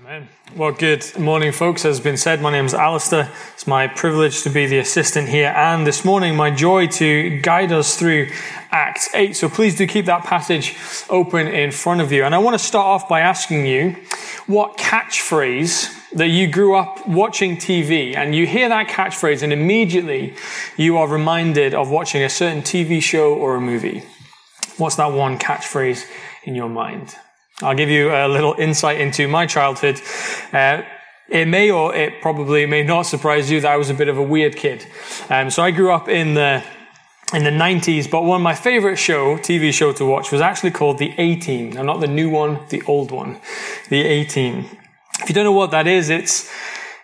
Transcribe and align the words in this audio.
Amen. 0.00 0.28
Well, 0.54 0.70
good 0.70 1.18
morning, 1.18 1.50
folks. 1.50 1.84
As 1.84 1.96
has 1.96 2.00
been 2.04 2.16
said, 2.16 2.40
my 2.40 2.52
name 2.52 2.66
is 2.66 2.74
Alistair. 2.74 3.32
It's 3.54 3.66
my 3.66 3.88
privilege 3.88 4.42
to 4.42 4.50
be 4.50 4.66
the 4.66 4.78
assistant 4.78 5.28
here, 5.28 5.52
and 5.56 5.84
this 5.84 6.04
morning, 6.04 6.36
my 6.36 6.50
joy 6.50 6.86
to 6.86 7.40
guide 7.40 7.72
us 7.72 7.96
through 7.96 8.28
Acts 8.70 9.12
8. 9.12 9.34
So 9.34 9.48
please 9.48 9.74
do 9.74 9.88
keep 9.88 10.06
that 10.06 10.22
passage 10.22 10.76
open 11.10 11.48
in 11.48 11.72
front 11.72 12.00
of 12.00 12.12
you. 12.12 12.22
And 12.22 12.32
I 12.32 12.38
want 12.38 12.54
to 12.54 12.64
start 12.64 12.86
off 12.86 13.08
by 13.08 13.20
asking 13.20 13.66
you 13.66 13.96
what 14.46 14.76
catchphrase 14.78 16.12
that 16.12 16.28
you 16.28 16.46
grew 16.46 16.76
up 16.76 17.08
watching 17.08 17.56
TV 17.56 18.16
and 18.16 18.36
you 18.36 18.46
hear 18.46 18.68
that 18.68 18.88
catchphrase 18.88 19.42
and 19.42 19.52
immediately 19.52 20.34
you 20.76 20.96
are 20.96 21.08
reminded 21.08 21.74
of 21.74 21.90
watching 21.90 22.22
a 22.22 22.30
certain 22.30 22.62
TV 22.62 23.02
show 23.02 23.34
or 23.34 23.56
a 23.56 23.60
movie. 23.60 24.04
What's 24.76 24.96
that 24.96 25.12
one 25.12 25.38
catchphrase 25.38 26.06
in 26.44 26.54
your 26.54 26.68
mind? 26.68 27.16
I'll 27.62 27.74
give 27.74 27.90
you 27.90 28.14
a 28.14 28.28
little 28.28 28.54
insight 28.54 29.00
into 29.00 29.26
my 29.26 29.46
childhood. 29.46 30.00
Uh, 30.52 30.82
it 31.28 31.46
may 31.46 31.70
or 31.70 31.94
it 31.94 32.22
probably 32.22 32.66
may 32.66 32.84
not 32.84 33.02
surprise 33.02 33.50
you 33.50 33.60
that 33.60 33.72
I 33.72 33.76
was 33.76 33.90
a 33.90 33.94
bit 33.94 34.08
of 34.08 34.16
a 34.16 34.22
weird 34.22 34.56
kid. 34.56 34.86
Um, 35.28 35.50
so 35.50 35.62
I 35.62 35.72
grew 35.72 35.92
up 35.92 36.08
in 36.08 36.34
the 36.34 36.62
in 37.34 37.44
the 37.44 37.50
90s, 37.50 38.10
but 38.10 38.24
one 38.24 38.40
of 38.40 38.42
my 38.42 38.54
favorite 38.54 38.96
show, 38.96 39.36
TV 39.36 39.70
show 39.70 39.92
to 39.92 40.06
watch 40.06 40.32
was 40.32 40.40
actually 40.40 40.70
called 40.70 40.96
The 40.96 41.12
A-Team. 41.18 41.72
Now, 41.72 41.82
not 41.82 42.00
the 42.00 42.06
new 42.06 42.30
one, 42.30 42.60
the 42.70 42.82
old 42.86 43.10
one. 43.10 43.38
The 43.90 44.00
A-Team. 44.00 44.64
If 45.20 45.28
you 45.28 45.34
don't 45.34 45.44
know 45.44 45.52
what 45.52 45.70
that 45.72 45.86
is, 45.86 46.08
it's 46.08 46.50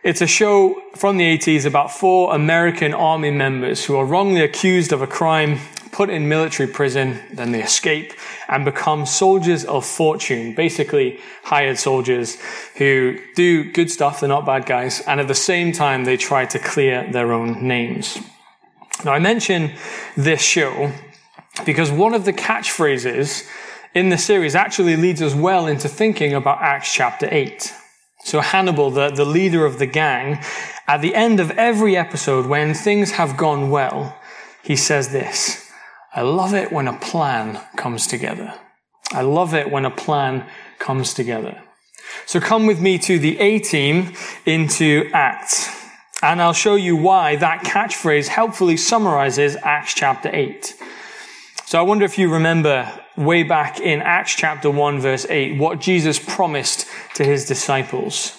it's 0.02 0.20
a 0.20 0.26
show 0.26 0.80
from 0.94 1.16
the 1.16 1.38
80s 1.38 1.66
about 1.66 1.90
four 1.90 2.34
American 2.34 2.94
army 2.94 3.30
members 3.30 3.84
who 3.84 3.96
are 3.96 4.04
wrongly 4.04 4.42
accused 4.42 4.92
of 4.92 5.02
a 5.02 5.06
crime 5.06 5.58
put 5.92 6.10
in 6.10 6.28
military 6.28 6.68
prison, 6.68 7.20
then 7.32 7.52
they 7.52 7.62
escape 7.62 8.12
and 8.48 8.64
become 8.64 9.06
soldiers 9.06 9.64
of 9.64 9.84
fortune, 9.84 10.54
basically 10.54 11.20
hired 11.42 11.78
soldiers 11.78 12.38
who 12.76 13.18
do 13.34 13.70
good 13.72 13.90
stuff, 13.90 14.20
they're 14.20 14.28
not 14.28 14.46
bad 14.46 14.66
guys, 14.66 15.00
and 15.02 15.20
at 15.20 15.28
the 15.28 15.34
same 15.34 15.72
time 15.72 16.04
they 16.04 16.16
try 16.16 16.44
to 16.46 16.58
clear 16.58 17.10
their 17.10 17.32
own 17.32 17.66
names. 17.66 18.18
Now 19.04 19.12
I 19.12 19.18
mention 19.18 19.72
this 20.16 20.42
show 20.42 20.92
because 21.64 21.90
one 21.90 22.14
of 22.14 22.24
the 22.24 22.32
catchphrases 22.32 23.48
in 23.94 24.08
the 24.08 24.18
series 24.18 24.54
actually 24.54 24.96
leads 24.96 25.22
us 25.22 25.34
well 25.34 25.66
into 25.66 25.88
thinking 25.88 26.34
about 26.34 26.60
Acts 26.60 26.92
chapter 26.92 27.28
8. 27.30 27.72
So 28.24 28.40
Hannibal, 28.40 28.90
the, 28.90 29.10
the 29.10 29.24
leader 29.24 29.64
of 29.64 29.78
the 29.78 29.86
gang, 29.86 30.42
at 30.86 31.00
the 31.00 31.14
end 31.14 31.40
of 31.40 31.50
every 31.52 31.96
episode, 31.96 32.46
when 32.46 32.74
things 32.74 33.12
have 33.12 33.36
gone 33.36 33.70
well, 33.70 34.18
he 34.62 34.76
says 34.76 35.10
this, 35.10 35.63
I 36.16 36.22
love 36.22 36.54
it 36.54 36.70
when 36.70 36.86
a 36.86 36.96
plan 36.96 37.60
comes 37.74 38.06
together. 38.06 38.54
I 39.10 39.22
love 39.22 39.52
it 39.52 39.68
when 39.68 39.84
a 39.84 39.90
plan 39.90 40.48
comes 40.78 41.12
together. 41.12 41.60
So 42.24 42.38
come 42.38 42.66
with 42.66 42.80
me 42.80 42.98
to 42.98 43.18
the 43.18 43.38
A 43.40 43.58
team 43.58 44.12
into 44.46 45.10
Acts. 45.12 45.68
And 46.22 46.40
I'll 46.40 46.52
show 46.52 46.76
you 46.76 46.94
why 46.94 47.34
that 47.36 47.64
catchphrase 47.64 48.28
helpfully 48.28 48.76
summarizes 48.76 49.56
Acts 49.56 49.94
chapter 49.94 50.30
8. 50.32 50.74
So 51.66 51.80
I 51.80 51.82
wonder 51.82 52.04
if 52.04 52.16
you 52.16 52.32
remember 52.32 52.88
way 53.16 53.42
back 53.42 53.80
in 53.80 54.00
Acts 54.00 54.36
chapter 54.36 54.70
1 54.70 55.00
verse 55.00 55.26
8 55.28 55.58
what 55.58 55.80
Jesus 55.80 56.20
promised 56.20 56.86
to 57.14 57.24
his 57.24 57.44
disciples. 57.44 58.38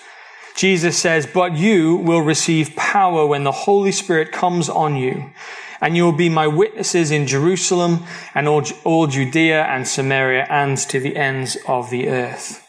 Jesus 0.56 0.98
says, 0.98 1.28
but 1.28 1.58
you 1.58 1.98
will 1.98 2.22
receive 2.22 2.76
power 2.78 3.26
when 3.26 3.44
the 3.44 3.52
Holy 3.52 3.92
Spirit 3.92 4.32
comes 4.32 4.70
on 4.70 4.96
you 4.96 5.32
and 5.82 5.96
you 5.96 6.04
will 6.04 6.12
be 6.12 6.30
my 6.30 6.48
witnesses 6.48 7.12
in 7.12 7.28
Jerusalem 7.28 8.04
and 8.34 8.48
all, 8.48 8.64
all 8.84 9.08
Judea 9.08 9.64
and 9.66 9.88
Samaria 9.88 10.48
and 10.50 10.78
to 10.78 11.00
the 11.00 11.16
ends 11.16 11.58
of 11.68 11.90
the 11.90 12.10
earth. 12.10 12.66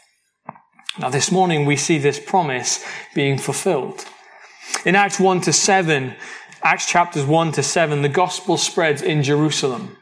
Now 0.99 1.09
this 1.09 1.31
morning 1.31 1.65
we 1.65 1.75
see 1.75 1.97
this 1.97 2.19
promise 2.19 2.83
being 3.13 3.37
fulfilled. 3.37 4.05
In 4.85 4.95
Acts 4.95 5.19
1 5.19 5.41
to 5.41 5.53
7, 5.53 6.15
Acts 6.63 6.89
chapters 6.89 7.25
1 7.25 7.51
to 7.53 7.63
7, 7.63 8.01
the 8.01 8.09
gospel 8.09 8.57
spreads 8.57 9.01
in 9.01 9.23
Jerusalem. 9.23 9.97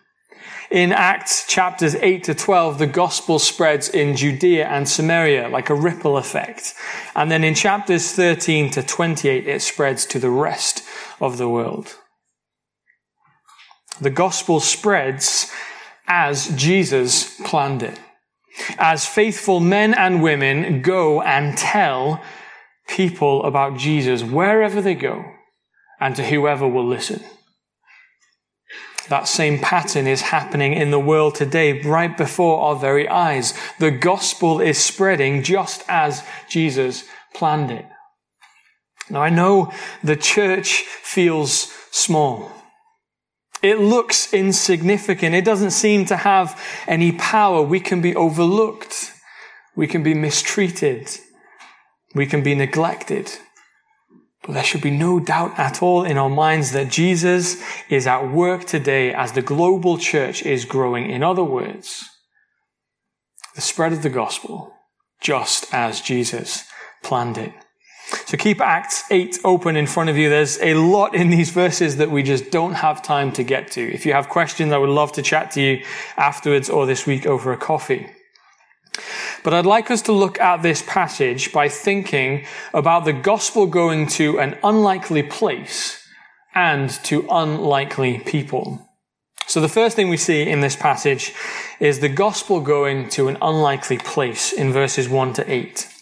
In 0.71 0.91
Acts 0.91 1.45
chapters 1.47 1.95
8 1.95 2.23
to 2.23 2.33
12, 2.33 2.79
the 2.79 2.87
gospel 2.87 3.39
spreads 3.39 3.87
in 3.87 4.15
Judea 4.15 4.65
and 4.67 4.89
Samaria 4.89 5.47
like 5.49 5.69
a 5.69 5.75
ripple 5.75 6.17
effect. 6.17 6.73
And 7.15 7.29
then 7.29 7.43
in 7.43 7.53
chapters 7.53 8.11
13 8.13 8.71
to 8.71 8.81
28, 8.81 9.47
it 9.47 9.61
spreads 9.61 10.05
to 10.07 10.19
the 10.19 10.31
rest 10.31 10.83
of 11.21 11.37
the 11.37 11.47
world. 11.47 11.97
The 14.01 14.09
gospel 14.09 14.59
spreads 14.59 15.51
as 16.07 16.47
Jesus 16.55 17.39
planned 17.41 17.83
it. 17.83 17.99
As 18.77 19.05
faithful 19.05 19.59
men 19.59 19.93
and 19.93 20.21
women 20.23 20.81
go 20.81 21.21
and 21.21 21.57
tell 21.57 22.21
people 22.87 23.43
about 23.43 23.77
Jesus 23.77 24.23
wherever 24.23 24.81
they 24.81 24.95
go 24.95 25.25
and 25.99 26.15
to 26.15 26.23
whoever 26.23 26.67
will 26.67 26.85
listen. 26.85 27.23
That 29.09 29.27
same 29.27 29.59
pattern 29.59 30.07
is 30.07 30.21
happening 30.21 30.73
in 30.73 30.89
the 30.89 30.99
world 30.99 31.35
today, 31.35 31.81
right 31.81 32.15
before 32.15 32.61
our 32.61 32.75
very 32.75 33.07
eyes. 33.07 33.53
The 33.79 33.91
gospel 33.91 34.59
is 34.59 34.79
spreading 34.79 35.43
just 35.43 35.83
as 35.87 36.23
Jesus 36.49 37.03
planned 37.33 37.71
it. 37.71 37.85
Now 39.09 39.21
I 39.21 39.29
know 39.29 39.71
the 40.03 40.15
church 40.15 40.81
feels 40.81 41.71
small. 41.91 42.51
It 43.65 43.79
looks 43.79 44.31
insignificant. 44.31 45.33
It 45.33 45.43
doesn't 45.43 45.71
seem 45.71 46.05
to 46.05 46.17
have 46.17 46.61
any 46.87 47.11
power. 47.13 47.63
We 47.63 47.79
can 47.79 47.99
be 47.99 48.15
overlooked. 48.15 49.11
We 49.75 49.87
can 49.87 50.03
be 50.03 50.13
mistreated. 50.13 51.09
We 52.13 52.27
can 52.27 52.43
be 52.43 52.53
neglected. 52.53 53.31
But 54.43 54.53
there 54.53 54.63
should 54.63 54.83
be 54.83 54.91
no 54.91 55.19
doubt 55.19 55.57
at 55.57 55.81
all 55.81 56.03
in 56.03 56.15
our 56.15 56.29
minds 56.29 56.73
that 56.73 56.91
Jesus 56.91 57.59
is 57.89 58.05
at 58.05 58.31
work 58.31 58.65
today 58.65 59.11
as 59.11 59.31
the 59.31 59.41
global 59.41 59.97
church 59.97 60.45
is 60.45 60.63
growing. 60.63 61.09
In 61.09 61.23
other 61.23 61.43
words, 61.43 62.07
the 63.55 63.61
spread 63.61 63.93
of 63.93 64.03
the 64.03 64.11
gospel, 64.11 64.75
just 65.21 65.73
as 65.73 66.01
Jesus 66.01 66.65
planned 67.01 67.39
it. 67.39 67.64
So 68.25 68.37
keep 68.37 68.61
Acts 68.61 69.03
8 69.09 69.39
open 69.43 69.75
in 69.75 69.87
front 69.87 70.09
of 70.09 70.17
you. 70.17 70.29
There's 70.29 70.59
a 70.59 70.75
lot 70.75 71.15
in 71.15 71.29
these 71.29 71.49
verses 71.49 71.97
that 71.97 72.11
we 72.11 72.21
just 72.23 72.51
don't 72.51 72.73
have 72.73 73.01
time 73.01 73.31
to 73.33 73.43
get 73.43 73.71
to. 73.71 73.81
If 73.81 74.05
you 74.05 74.13
have 74.13 74.29
questions, 74.29 74.71
I 74.71 74.77
would 74.77 74.89
love 74.89 75.11
to 75.13 75.21
chat 75.21 75.51
to 75.51 75.61
you 75.61 75.83
afterwards 76.17 76.69
or 76.69 76.85
this 76.85 77.05
week 77.07 77.25
over 77.25 77.51
a 77.51 77.57
coffee. 77.57 78.07
But 79.43 79.53
I'd 79.53 79.65
like 79.65 79.91
us 79.91 80.01
to 80.03 80.11
look 80.11 80.39
at 80.39 80.61
this 80.61 80.83
passage 80.87 81.51
by 81.51 81.69
thinking 81.69 82.45
about 82.73 83.05
the 83.05 83.13
gospel 83.13 83.67
going 83.67 84.07
to 84.07 84.39
an 84.39 84.57
unlikely 84.63 85.23
place 85.23 86.01
and 86.53 86.89
to 87.03 87.27
unlikely 87.29 88.19
people. 88.19 88.87
So 89.47 89.61
the 89.61 89.69
first 89.69 89.95
thing 89.95 90.09
we 90.09 90.17
see 90.17 90.49
in 90.49 90.61
this 90.61 90.75
passage 90.75 91.33
is 91.79 91.99
the 91.99 92.09
gospel 92.09 92.59
going 92.61 93.09
to 93.09 93.27
an 93.27 93.37
unlikely 93.41 93.99
place 93.99 94.51
in 94.51 94.73
verses 94.73 95.07
1 95.07 95.33
to 95.33 95.51
8. 95.51 95.94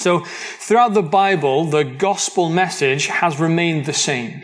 So 0.00 0.20
throughout 0.24 0.94
the 0.94 1.02
Bible, 1.02 1.66
the 1.66 1.84
gospel 1.84 2.48
message 2.48 3.06
has 3.06 3.38
remained 3.38 3.84
the 3.84 3.92
same. 3.92 4.42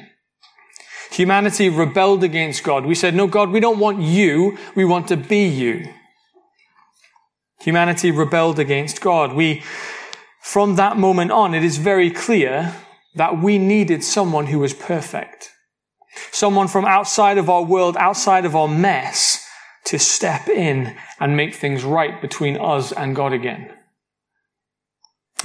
Humanity 1.10 1.70
rebelled 1.70 2.22
against 2.22 2.62
God. 2.62 2.84
We 2.84 2.94
said, 2.94 3.14
no, 3.14 3.26
God, 3.26 3.50
we 3.50 3.60
don't 3.60 3.78
want 3.78 4.02
you. 4.02 4.58
We 4.74 4.84
want 4.84 5.08
to 5.08 5.16
be 5.16 5.46
you. 5.46 5.88
Humanity 7.60 8.10
rebelled 8.10 8.58
against 8.58 9.00
God. 9.00 9.32
We, 9.32 9.62
from 10.42 10.76
that 10.76 10.98
moment 10.98 11.30
on, 11.30 11.54
it 11.54 11.64
is 11.64 11.78
very 11.78 12.10
clear 12.10 12.74
that 13.14 13.40
we 13.40 13.56
needed 13.56 14.04
someone 14.04 14.46
who 14.46 14.58
was 14.58 14.74
perfect. 14.74 15.50
Someone 16.32 16.68
from 16.68 16.84
outside 16.84 17.38
of 17.38 17.48
our 17.48 17.62
world, 17.62 17.96
outside 17.96 18.44
of 18.44 18.54
our 18.54 18.68
mess, 18.68 19.42
to 19.86 19.98
step 19.98 20.48
in 20.48 20.96
and 21.18 21.34
make 21.34 21.54
things 21.54 21.82
right 21.82 22.20
between 22.20 22.58
us 22.58 22.92
and 22.92 23.16
God 23.16 23.32
again. 23.32 23.70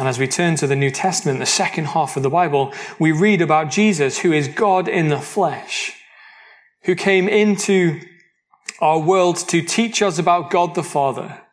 And 0.01 0.07
as 0.07 0.17
we 0.17 0.27
turn 0.27 0.55
to 0.55 0.65
the 0.65 0.75
New 0.75 0.89
Testament, 0.89 1.37
the 1.37 1.45
second 1.45 1.85
half 1.85 2.17
of 2.17 2.23
the 2.23 2.29
Bible, 2.31 2.73
we 2.97 3.11
read 3.11 3.39
about 3.39 3.69
Jesus, 3.69 4.17
who 4.17 4.31
is 4.31 4.47
God 4.47 4.87
in 4.87 5.09
the 5.09 5.19
flesh, 5.19 5.93
who 6.85 6.95
came 6.95 7.29
into 7.29 8.01
our 8.79 8.97
world 8.97 9.37
to 9.49 9.61
teach 9.61 10.01
us 10.01 10.17
about 10.17 10.49
God 10.49 10.73
the 10.73 10.81
Father, 10.81 11.43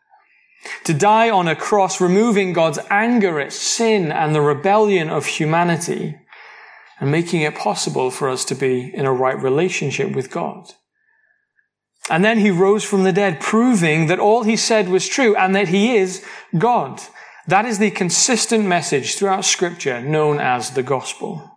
to 0.85 0.95
die 0.95 1.29
on 1.29 1.47
a 1.47 1.55
cross, 1.55 2.01
removing 2.01 2.55
God's 2.55 2.79
anger 2.89 3.39
at 3.39 3.53
sin 3.53 4.11
and 4.11 4.35
the 4.35 4.41
rebellion 4.41 5.11
of 5.11 5.27
humanity, 5.27 6.17
and 7.01 7.11
making 7.11 7.43
it 7.43 7.55
possible 7.55 8.11
for 8.11 8.31
us 8.31 8.47
to 8.47 8.55
be 8.55 8.91
in 8.95 9.05
a 9.05 9.13
right 9.13 9.39
relationship 9.39 10.13
with 10.13 10.31
God. 10.31 10.73
And 12.09 12.25
then 12.25 12.39
he 12.39 12.51
rose 12.51 12.83
from 12.83 13.05
the 13.05 13.13
dead, 13.13 13.41
proving 13.41 14.07
that 14.07 14.19
all 14.19 14.45
he 14.45 14.57
said 14.57 14.89
was 14.89 15.07
true 15.07 15.37
and 15.37 15.55
that 15.55 15.69
he 15.69 15.99
is 15.99 16.25
God 16.57 17.03
that 17.49 17.65
is 17.65 17.79
the 17.79 17.91
consistent 17.91 18.65
message 18.65 19.17
throughout 19.17 19.45
scripture 19.45 20.01
known 20.01 20.39
as 20.39 20.71
the 20.71 20.83
gospel. 20.83 21.51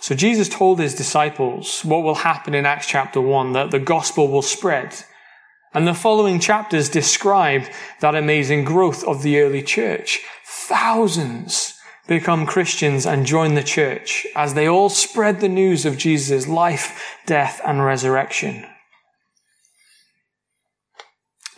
So 0.00 0.14
Jesus 0.14 0.48
told 0.48 0.78
his 0.80 0.94
disciples 0.94 1.84
what 1.84 2.02
will 2.02 2.16
happen 2.16 2.54
in 2.54 2.66
Acts 2.66 2.86
chapter 2.86 3.20
1, 3.20 3.52
that 3.52 3.70
the 3.70 3.78
gospel 3.78 4.28
will 4.28 4.42
spread 4.42 4.94
And 5.72 5.86
the 5.86 5.94
following 5.94 6.40
chapters 6.40 6.88
describe 6.88 7.64
that 8.00 8.16
amazing 8.16 8.64
growth 8.64 9.04
of 9.04 9.22
the 9.22 9.38
early 9.38 9.62
church. 9.62 10.20
Thousands 10.44 11.78
become 12.08 12.44
Christians 12.44 13.06
and 13.06 13.24
join 13.24 13.54
the 13.54 13.62
church 13.62 14.26
as 14.34 14.54
they 14.54 14.66
all 14.66 14.88
spread 14.88 15.38
the 15.38 15.48
news 15.48 15.86
of 15.86 15.96
Jesus' 15.96 16.48
life, 16.48 17.16
death, 17.24 17.60
and 17.64 17.84
resurrection. 17.84 18.66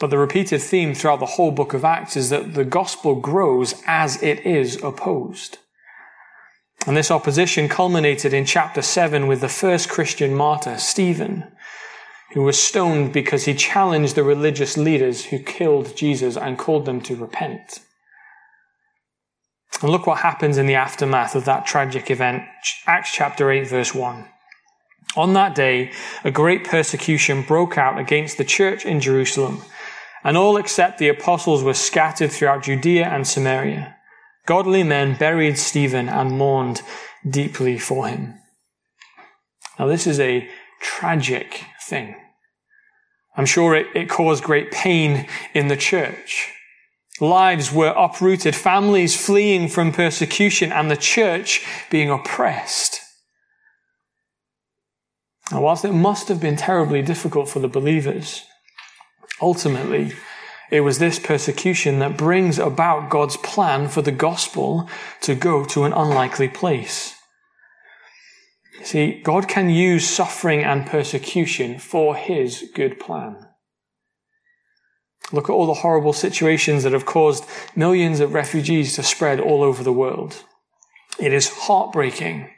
But 0.03 0.11
the 0.11 0.19
repeated 0.19 0.61
theme 0.61 0.97
throughout 0.97 1.21
the 1.21 1.27
whole 1.27 1.53
book 1.53 1.75
of 1.75 1.85
Acts 1.85 2.17
is 2.17 2.31
that 2.31 2.55
the 2.55 2.65
gospel 2.65 3.15
grows 3.15 3.81
as 3.87 4.21
it 4.21 4.45
is 4.45 4.83
opposed. 4.83 5.59
And 6.89 6.97
this 6.97 7.13
opposition 7.13 7.69
culminated 7.69 8.35
in 8.35 8.45
chapter 8.45 8.83
7 8.83 9.29
with 9.29 9.41
the 9.41 9.49
first 9.49 9.89
Christian 9.89 10.35
martyr, 10.35 10.77
Stephen, 10.79 11.45
who 12.33 12.43
was 12.43 12.61
stoned 12.61 13.13
because 13.13 13.45
he 13.45 13.55
challenged 13.55 14.17
the 14.17 14.25
religious 14.25 14.77
leaders 14.77 15.27
who 15.27 15.39
killed 15.39 15.97
Jesus 15.97 16.37
and 16.37 16.59
called 16.59 16.85
them 16.85 17.01
to 17.03 17.15
repent. 17.15 17.79
And 19.83 19.91
look 19.93 20.09
what 20.09 20.19
happens 20.19 20.59
in 20.59 20.67
the 20.67 20.75
aftermath 20.75 21.37
of 21.37 21.45
that 21.45 21.65
tragic 21.65 22.11
event. 22.11 22.43
Acts 22.89 23.13
chapter 23.15 23.53
8, 23.53 23.69
verse 23.69 23.95
1. 23.95 24.27
On 25.17 25.33
that 25.35 25.55
day, 25.55 25.93
a 26.25 26.33
great 26.33 26.65
persecution 26.65 27.43
broke 27.43 27.79
out 27.79 28.01
against 28.01 28.37
the 28.37 28.45
church 28.45 28.85
in 28.85 28.99
Jerusalem, 28.99 29.63
and 30.25 30.37
all 30.37 30.57
except 30.57 30.99
the 30.99 31.09
apostles 31.09 31.63
were 31.63 31.75
scattered 31.75 32.31
throughout 32.31 32.63
Judea 32.63 33.07
and 33.07 33.27
Samaria. 33.27 33.97
Godly 34.47 34.83
men 34.83 35.17
buried 35.17 35.59
Stephen 35.59 36.09
and 36.09 36.39
mourned 36.39 36.83
deeply 37.29 37.79
for 37.79 38.09
him. 38.09 38.35
Now, 39.79 39.87
this 39.87 40.07
is 40.07 40.21
a 40.21 40.49
tragic 40.81 41.65
thing. 41.83 42.17
I'm 43.37 43.47
sure 43.47 43.75
it, 43.75 43.87
it 43.95 44.09
caused 44.09 44.45
great 44.45 44.71
pain 44.71 45.27
in 45.55 45.69
the 45.69 45.77
church. 45.77 46.53
Lives 47.21 47.73
were 47.73 47.95
uprooted, 47.97 48.55
families 48.55 49.17
fleeing 49.17 49.69
from 49.69 49.93
persecution, 49.93 50.73
and 50.73 50.91
the 50.91 50.97
church 50.97 51.65
being 51.89 52.11
oppressed. 52.11 53.01
Now, 55.51 55.63
whilst 55.63 55.85
it 55.85 55.93
must 55.93 56.29
have 56.29 56.41
been 56.41 56.57
terribly 56.57 57.03
difficult 57.03 57.49
for 57.49 57.61
the 57.61 57.69
believers, 57.69 58.45
ultimately, 59.43 60.13
it 60.71 60.81
was 60.81 60.99
this 60.99 61.19
persecution 61.19 61.99
that 61.99 62.17
brings 62.17 62.59
about 62.59 63.11
God's 63.11 63.37
plan 63.37 63.89
for 63.89 64.01
the 64.01 64.13
gospel 64.13 64.89
to 65.21 65.35
go 65.35 65.65
to 65.67 65.85
an 65.85 65.93
unlikely 65.93 66.49
place. 66.49 67.15
See, 68.83 69.21
God 69.23 69.49
can 69.49 69.69
use 69.69 70.09
suffering 70.09 70.65
and 70.65 70.87
persecution 70.87 71.79
for 71.79 72.17
his 72.17 72.71
good 72.75 72.99
plan. 72.99 73.49
Look 75.31 75.49
at 75.49 75.53
all 75.53 75.67
the 75.67 75.75
horrible 75.75 76.13
situations 76.13 76.83
that 76.83 76.93
have 76.93 77.07
caused 77.07 77.45
millions 77.77 78.21
of 78.21 78.35
refugees 78.35 78.97
to 78.97 79.03
spread 79.03 79.41
all 79.41 79.63
over 79.63 79.83
the 79.83 79.93
world. 79.93 80.45
It 81.19 81.33
is 81.33 81.51
heartbreaking. 81.51 82.51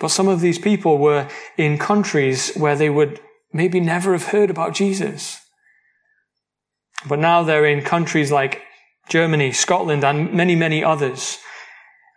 But 0.00 0.08
some 0.08 0.28
of 0.28 0.40
these 0.40 0.58
people 0.58 0.98
were 0.98 1.28
in 1.56 1.78
countries 1.78 2.54
where 2.54 2.76
they 2.76 2.90
would 2.90 3.20
maybe 3.52 3.80
never 3.80 4.12
have 4.12 4.26
heard 4.26 4.50
about 4.50 4.74
Jesus. 4.74 5.40
But 7.08 7.18
now 7.18 7.42
they're 7.42 7.66
in 7.66 7.82
countries 7.82 8.32
like 8.32 8.62
Germany, 9.08 9.52
Scotland, 9.52 10.04
and 10.04 10.32
many, 10.32 10.54
many 10.54 10.82
others. 10.82 11.38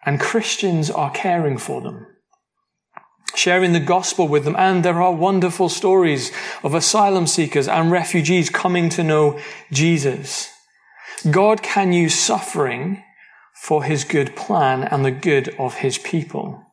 And 0.06 0.20
Christians 0.20 0.90
are 0.90 1.12
caring 1.12 1.58
for 1.58 1.82
them 1.82 2.08
sharing 3.36 3.74
the 3.74 3.80
gospel 3.80 4.28
with 4.28 4.46
them. 4.46 4.56
And 4.58 4.84
there 4.84 5.02
are 5.02 5.14
wonderful 5.14 5.70
stories 5.70 6.32
of 6.64 6.74
asylum 6.74 7.28
seekers 7.28 7.68
and 7.68 7.92
refugees 7.92 8.50
coming 8.50 8.90
to 8.90 9.04
know 9.04 9.40
Jesus. 9.72 10.50
God 11.30 11.62
can 11.62 11.94
use 11.94 12.16
suffering 12.16 13.04
for 13.56 13.84
his 13.84 14.04
good 14.04 14.36
plan 14.36 14.84
and 14.84 15.06
the 15.06 15.12
good 15.12 15.56
of 15.60 15.76
his 15.76 15.98
people. 15.98 16.66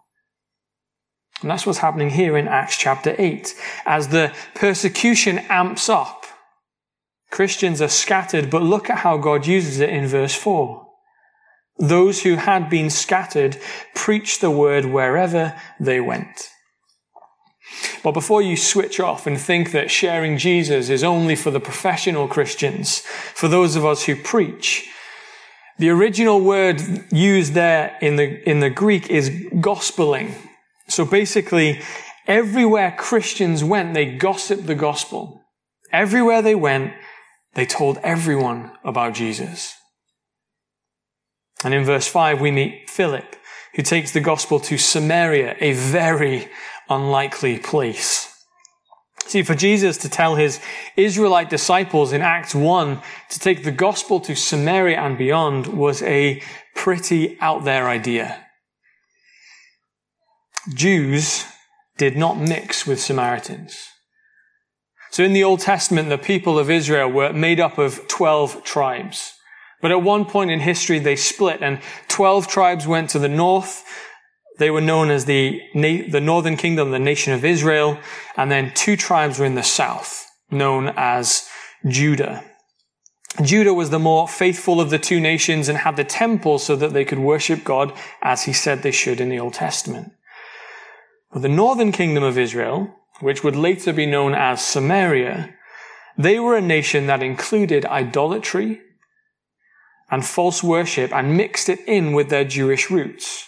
And 1.40 1.50
that's 1.50 1.67
what's 1.67 1.79
happening 1.79 2.11
here 2.11 2.37
in 2.37 2.49
Acts 2.49 2.76
chapter 2.76 3.14
8. 3.17 3.55
As 3.87 4.08
the 4.08 4.35
persecution 4.55 5.38
amps 5.49 5.88
up, 5.88 6.26
Christians 7.31 7.81
are 7.81 7.88
scattered, 7.88 8.50
but 8.50 8.62
look 8.62 8.90
at 8.90 8.99
how 8.99 9.19
God 9.19 9.46
uses 9.46 9.81
it 9.81 9.90
in 9.90 10.06
verse 10.06 10.35
4. 10.35 10.87
Those 11.79 12.23
who 12.23 12.35
had 12.35 12.69
been 12.69 12.90
scattered 12.90 13.58
preached 13.94 14.40
the 14.40 14.50
word 14.50 14.87
wherever 14.87 15.55
they 15.79 16.00
went. 16.00 16.49
But 18.02 18.12
before 18.12 18.43
you 18.43 18.56
switch 18.56 18.99
off 18.99 19.26
and 19.26 19.38
think 19.38 19.70
that 19.73 19.91
sharing 19.91 20.38
Jesus 20.38 20.88
is 20.88 21.05
only 21.05 21.37
for 21.37 21.50
the 21.50 21.61
professional 21.61 22.26
Christians, 22.26 23.00
for 23.34 23.46
those 23.46 23.76
of 23.76 23.84
us 23.84 24.05
who 24.05 24.17
preach, 24.17 24.88
the 25.79 25.91
original 25.91 26.41
word 26.41 26.81
used 27.12 27.55
there 27.55 27.96
in 28.00 28.17
the, 28.17 28.49
in 28.49 28.58
the 28.58 28.70
Greek 28.70 29.11
is 29.11 29.31
gospeling. 29.61 30.34
So 30.98 31.04
basically, 31.04 31.80
everywhere 32.26 32.92
Christians 32.98 33.62
went, 33.62 33.94
they 33.94 34.16
gossiped 34.16 34.66
the 34.66 34.74
gospel. 34.74 35.44
Everywhere 35.92 36.42
they 36.42 36.56
went, 36.56 36.92
they 37.54 37.66
told 37.66 37.98
everyone 37.98 38.72
about 38.82 39.14
Jesus. 39.14 39.76
And 41.62 41.72
in 41.72 41.84
verse 41.84 42.08
5, 42.08 42.40
we 42.40 42.50
meet 42.50 42.90
Philip, 42.90 43.36
who 43.76 43.82
takes 43.84 44.10
the 44.10 44.20
gospel 44.20 44.58
to 44.58 44.76
Samaria, 44.76 45.54
a 45.60 45.72
very 45.72 46.48
unlikely 46.88 47.60
place. 47.60 48.34
See, 49.26 49.44
for 49.44 49.54
Jesus 49.54 49.98
to 49.98 50.08
tell 50.08 50.34
his 50.34 50.58
Israelite 50.96 51.48
disciples 51.48 52.12
in 52.12 52.22
Acts 52.22 52.56
1 52.56 53.00
to 53.28 53.38
take 53.38 53.62
the 53.62 53.70
gospel 53.70 54.18
to 54.22 54.34
Samaria 54.34 54.98
and 54.98 55.16
beyond 55.16 55.68
was 55.68 56.02
a 56.02 56.42
pretty 56.74 57.38
out 57.40 57.62
there 57.62 57.88
idea. 57.88 58.47
Jews 60.75 61.44
did 61.97 62.17
not 62.17 62.38
mix 62.38 62.87
with 62.87 63.00
Samaritans. 63.00 63.88
So 65.11 65.25
in 65.25 65.32
the 65.32 65.44
Old 65.44 65.61
Testament, 65.61 66.09
the 66.09 66.19
people 66.19 66.59
of 66.59 66.70
Israel 66.70 67.11
were 67.11 67.32
made 67.32 67.61
up 67.61 67.79
of 67.79 68.06
12 68.09 68.62
tribes. 68.65 69.32
But 69.81 69.91
at 69.91 70.03
one 70.03 70.25
point 70.25 70.50
in 70.50 70.61
history, 70.61 70.99
they 70.99 71.17
split 71.17 71.62
and 71.62 71.81
12 72.09 72.49
tribes 72.49 72.87
went 72.87 73.11
to 73.11 73.19
the 73.19 73.29
north. 73.29 73.85
They 74.59 74.70
were 74.70 74.81
known 74.81 75.11
as 75.11 75.25
the, 75.25 75.61
the 75.75 76.20
northern 76.20 76.56
kingdom, 76.56 76.91
the 76.91 76.99
nation 76.99 77.32
of 77.32 77.44
Israel. 77.44 77.99
And 78.37 78.50
then 78.50 78.73
two 78.75 78.97
tribes 78.97 79.38
were 79.38 79.47
in 79.47 79.55
the 79.55 79.62
south, 79.62 80.26
known 80.50 80.93
as 80.97 81.49
Judah. 81.87 82.44
Judah 83.43 83.73
was 83.73 83.91
the 83.91 84.00
more 84.00 84.26
faithful 84.26 84.81
of 84.81 84.91
the 84.91 84.99
two 84.99 85.20
nations 85.20 85.69
and 85.69 85.79
had 85.79 85.97
the 85.97 86.05
temple 86.05 86.58
so 86.58 86.75
that 86.75 86.93
they 86.93 87.05
could 87.05 87.20
worship 87.20 87.63
God 87.63 87.93
as 88.20 88.44
he 88.44 88.53
said 88.53 88.82
they 88.82 88.91
should 88.91 89.20
in 89.20 89.29
the 89.29 89.39
Old 89.39 89.55
Testament. 89.55 90.13
But 91.32 91.43
the 91.43 91.49
northern 91.49 91.93
kingdom 91.93 92.25
of 92.25 92.39
Israel, 92.39 92.94
which 93.20 93.44
would 93.44 93.56
later 93.56 93.93
be 93.93 94.06
known 94.06 94.35
as 94.35 94.65
Samaria, 94.65 95.55
they 96.17 96.39
were 96.39 96.56
a 96.56 96.61
nation 96.61 97.06
that 97.06 97.23
included 97.23 97.85
idolatry 97.85 98.81
and 100.11 100.25
false 100.25 100.63
worship 100.63 101.13
and 101.13 101.37
mixed 101.37 101.69
it 101.69 101.81
in 101.87 102.13
with 102.13 102.29
their 102.29 102.44
Jewish 102.44 102.91
roots. 102.91 103.44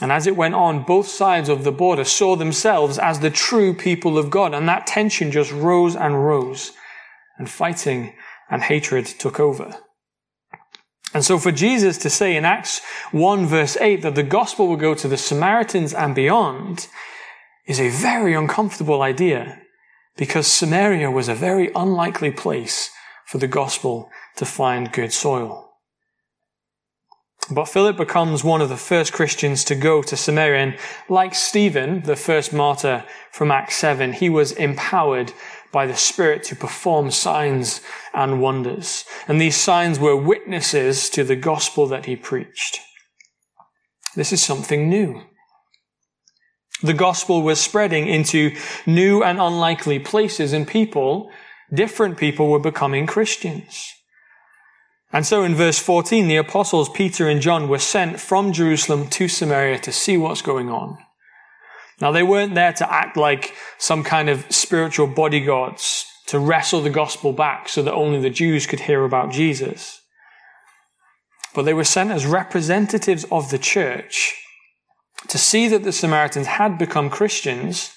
And 0.00 0.12
as 0.12 0.26
it 0.26 0.36
went 0.36 0.54
on, 0.54 0.84
both 0.84 1.08
sides 1.08 1.48
of 1.48 1.64
the 1.64 1.72
border 1.72 2.04
saw 2.04 2.36
themselves 2.36 2.98
as 2.98 3.20
the 3.20 3.30
true 3.30 3.74
people 3.74 4.16
of 4.16 4.30
God, 4.30 4.54
and 4.54 4.68
that 4.68 4.86
tension 4.86 5.32
just 5.32 5.52
rose 5.52 5.96
and 5.96 6.24
rose, 6.24 6.72
and 7.36 7.50
fighting 7.50 8.14
and 8.48 8.62
hatred 8.62 9.06
took 9.06 9.40
over. 9.40 9.74
And 11.14 11.24
so 11.24 11.38
for 11.38 11.52
Jesus 11.52 11.96
to 11.98 12.10
say 12.10 12.36
in 12.36 12.44
Acts 12.44 12.80
1 13.12 13.46
verse 13.46 13.76
8 13.78 14.02
that 14.02 14.14
the 14.14 14.22
gospel 14.22 14.68
will 14.68 14.76
go 14.76 14.94
to 14.94 15.08
the 15.08 15.16
Samaritans 15.16 15.94
and 15.94 16.14
beyond 16.14 16.88
is 17.66 17.80
a 17.80 17.88
very 17.88 18.34
uncomfortable 18.34 19.02
idea 19.02 19.60
because 20.16 20.46
Samaria 20.46 21.10
was 21.10 21.28
a 21.28 21.34
very 21.34 21.70
unlikely 21.74 22.30
place 22.30 22.90
for 23.26 23.38
the 23.38 23.46
gospel 23.46 24.10
to 24.36 24.44
find 24.44 24.92
good 24.92 25.12
soil. 25.12 25.68
But 27.50 27.66
Philip 27.66 27.96
becomes 27.96 28.44
one 28.44 28.60
of 28.60 28.68
the 28.68 28.76
first 28.76 29.12
Christians 29.12 29.64
to 29.64 29.74
go 29.74 30.02
to 30.02 30.16
Samaria. 30.16 30.60
And 30.60 30.78
like 31.08 31.34
Stephen, 31.34 32.02
the 32.02 32.16
first 32.16 32.52
martyr 32.52 33.04
from 33.32 33.50
Acts 33.50 33.76
7, 33.76 34.12
he 34.12 34.28
was 34.28 34.52
empowered 34.52 35.32
by 35.72 35.86
the 35.86 35.96
Spirit 35.96 36.42
to 36.44 36.56
perform 36.56 37.10
signs 37.10 37.80
and 38.14 38.40
wonders. 38.40 39.04
And 39.26 39.40
these 39.40 39.56
signs 39.56 39.98
were 39.98 40.16
witnesses 40.16 41.10
to 41.10 41.24
the 41.24 41.36
gospel 41.36 41.86
that 41.88 42.06
he 42.06 42.16
preached. 42.16 42.80
This 44.14 44.32
is 44.32 44.42
something 44.42 44.88
new. 44.88 45.22
The 46.82 46.94
gospel 46.94 47.42
was 47.42 47.60
spreading 47.60 48.06
into 48.06 48.54
new 48.86 49.22
and 49.22 49.40
unlikely 49.40 49.98
places 49.98 50.52
and 50.52 50.66
people, 50.66 51.30
different 51.72 52.16
people 52.16 52.48
were 52.48 52.60
becoming 52.60 53.06
Christians. 53.06 53.92
And 55.12 55.26
so 55.26 55.42
in 55.42 55.54
verse 55.54 55.78
14, 55.78 56.28
the 56.28 56.36
apostles 56.36 56.88
Peter 56.88 57.28
and 57.28 57.40
John 57.40 57.68
were 57.68 57.78
sent 57.78 58.20
from 58.20 58.52
Jerusalem 58.52 59.08
to 59.10 59.26
Samaria 59.26 59.78
to 59.80 59.92
see 59.92 60.16
what's 60.16 60.42
going 60.42 60.68
on. 60.68 60.98
Now, 62.00 62.12
they 62.12 62.22
weren't 62.22 62.54
there 62.54 62.72
to 62.74 62.92
act 62.92 63.16
like 63.16 63.54
some 63.78 64.04
kind 64.04 64.28
of 64.28 64.46
spiritual 64.50 65.08
bodyguards 65.08 66.06
to 66.26 66.38
wrestle 66.38 66.80
the 66.80 66.90
gospel 66.90 67.32
back 67.32 67.68
so 67.68 67.82
that 67.82 67.92
only 67.92 68.20
the 68.20 68.30
Jews 68.30 68.66
could 68.66 68.80
hear 68.80 69.04
about 69.04 69.32
Jesus. 69.32 70.00
But 71.54 71.62
they 71.62 71.74
were 71.74 71.84
sent 71.84 72.10
as 72.10 72.26
representatives 72.26 73.24
of 73.32 73.50
the 73.50 73.58
church 73.58 74.34
to 75.28 75.38
see 75.38 75.66
that 75.68 75.82
the 75.82 75.92
Samaritans 75.92 76.46
had 76.46 76.78
become 76.78 77.10
Christians 77.10 77.94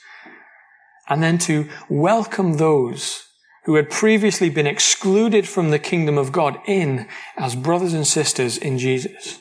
and 1.08 1.22
then 1.22 1.38
to 1.39 1.67
welcome 1.89 2.58
those 2.58 3.25
who 3.65 3.75
had 3.75 3.89
previously 3.89 4.50
been 4.50 4.65
excluded 4.65 5.48
from 5.48 5.70
the 5.70 5.77
kingdom 5.77 6.17
of 6.17 6.31
God 6.31 6.58
in 6.65 7.08
as 7.38 7.55
brothers 7.55 7.93
and 7.93 8.08
sisters 8.08 8.58
in 8.58 8.77
Jesus. 8.77 9.39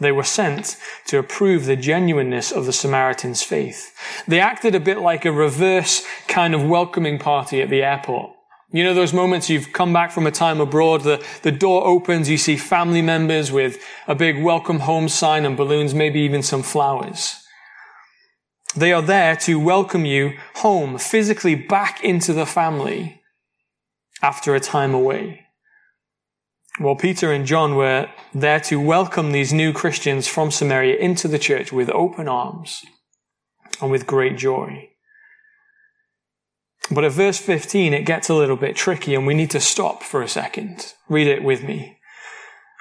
They 0.00 0.12
were 0.12 0.24
sent 0.24 0.76
to 1.06 1.18
approve 1.18 1.64
the 1.64 1.76
genuineness 1.76 2.52
of 2.52 2.66
the 2.66 2.72
Samaritans' 2.72 3.42
faith. 3.42 3.92
They 4.28 4.40
acted 4.40 4.74
a 4.74 4.80
bit 4.80 4.98
like 4.98 5.24
a 5.24 5.32
reverse 5.32 6.06
kind 6.28 6.54
of 6.54 6.64
welcoming 6.64 7.18
party 7.18 7.60
at 7.60 7.70
the 7.70 7.82
airport. 7.82 8.32
You 8.70 8.84
know 8.84 8.92
those 8.92 9.14
moments 9.14 9.48
you've 9.48 9.72
come 9.72 9.94
back 9.94 10.12
from 10.12 10.26
a 10.26 10.30
time 10.30 10.60
abroad, 10.60 11.02
the, 11.02 11.24
the 11.42 11.50
door 11.50 11.86
opens, 11.86 12.28
you 12.28 12.36
see 12.36 12.56
family 12.56 13.00
members 13.00 13.50
with 13.50 13.82
a 14.06 14.14
big 14.14 14.42
welcome 14.42 14.80
home 14.80 15.08
sign 15.08 15.46
and 15.46 15.56
balloons, 15.56 15.94
maybe 15.94 16.20
even 16.20 16.42
some 16.42 16.62
flowers. 16.62 17.34
They 18.76 18.92
are 18.92 19.02
there 19.02 19.34
to 19.36 19.58
welcome 19.58 20.04
you 20.04 20.36
home, 20.56 20.98
physically 20.98 21.54
back 21.54 22.04
into 22.04 22.34
the 22.34 22.44
family 22.44 23.22
after 24.20 24.54
a 24.54 24.60
time 24.60 24.92
away. 24.92 25.47
Well, 26.80 26.94
Peter 26.94 27.32
and 27.32 27.44
John 27.44 27.74
were 27.74 28.08
there 28.32 28.60
to 28.60 28.80
welcome 28.80 29.32
these 29.32 29.52
new 29.52 29.72
Christians 29.72 30.28
from 30.28 30.52
Samaria 30.52 30.96
into 30.96 31.26
the 31.26 31.38
church 31.38 31.72
with 31.72 31.90
open 31.90 32.28
arms 32.28 32.84
and 33.82 33.90
with 33.90 34.06
great 34.06 34.36
joy. 34.36 34.90
But 36.88 37.02
at 37.02 37.10
verse 37.10 37.38
15, 37.38 37.92
it 37.92 38.06
gets 38.06 38.28
a 38.28 38.34
little 38.34 38.56
bit 38.56 38.76
tricky 38.76 39.16
and 39.16 39.26
we 39.26 39.34
need 39.34 39.50
to 39.50 39.60
stop 39.60 40.04
for 40.04 40.22
a 40.22 40.28
second. 40.28 40.94
Read 41.08 41.26
it 41.26 41.42
with 41.42 41.64
me. 41.64 41.98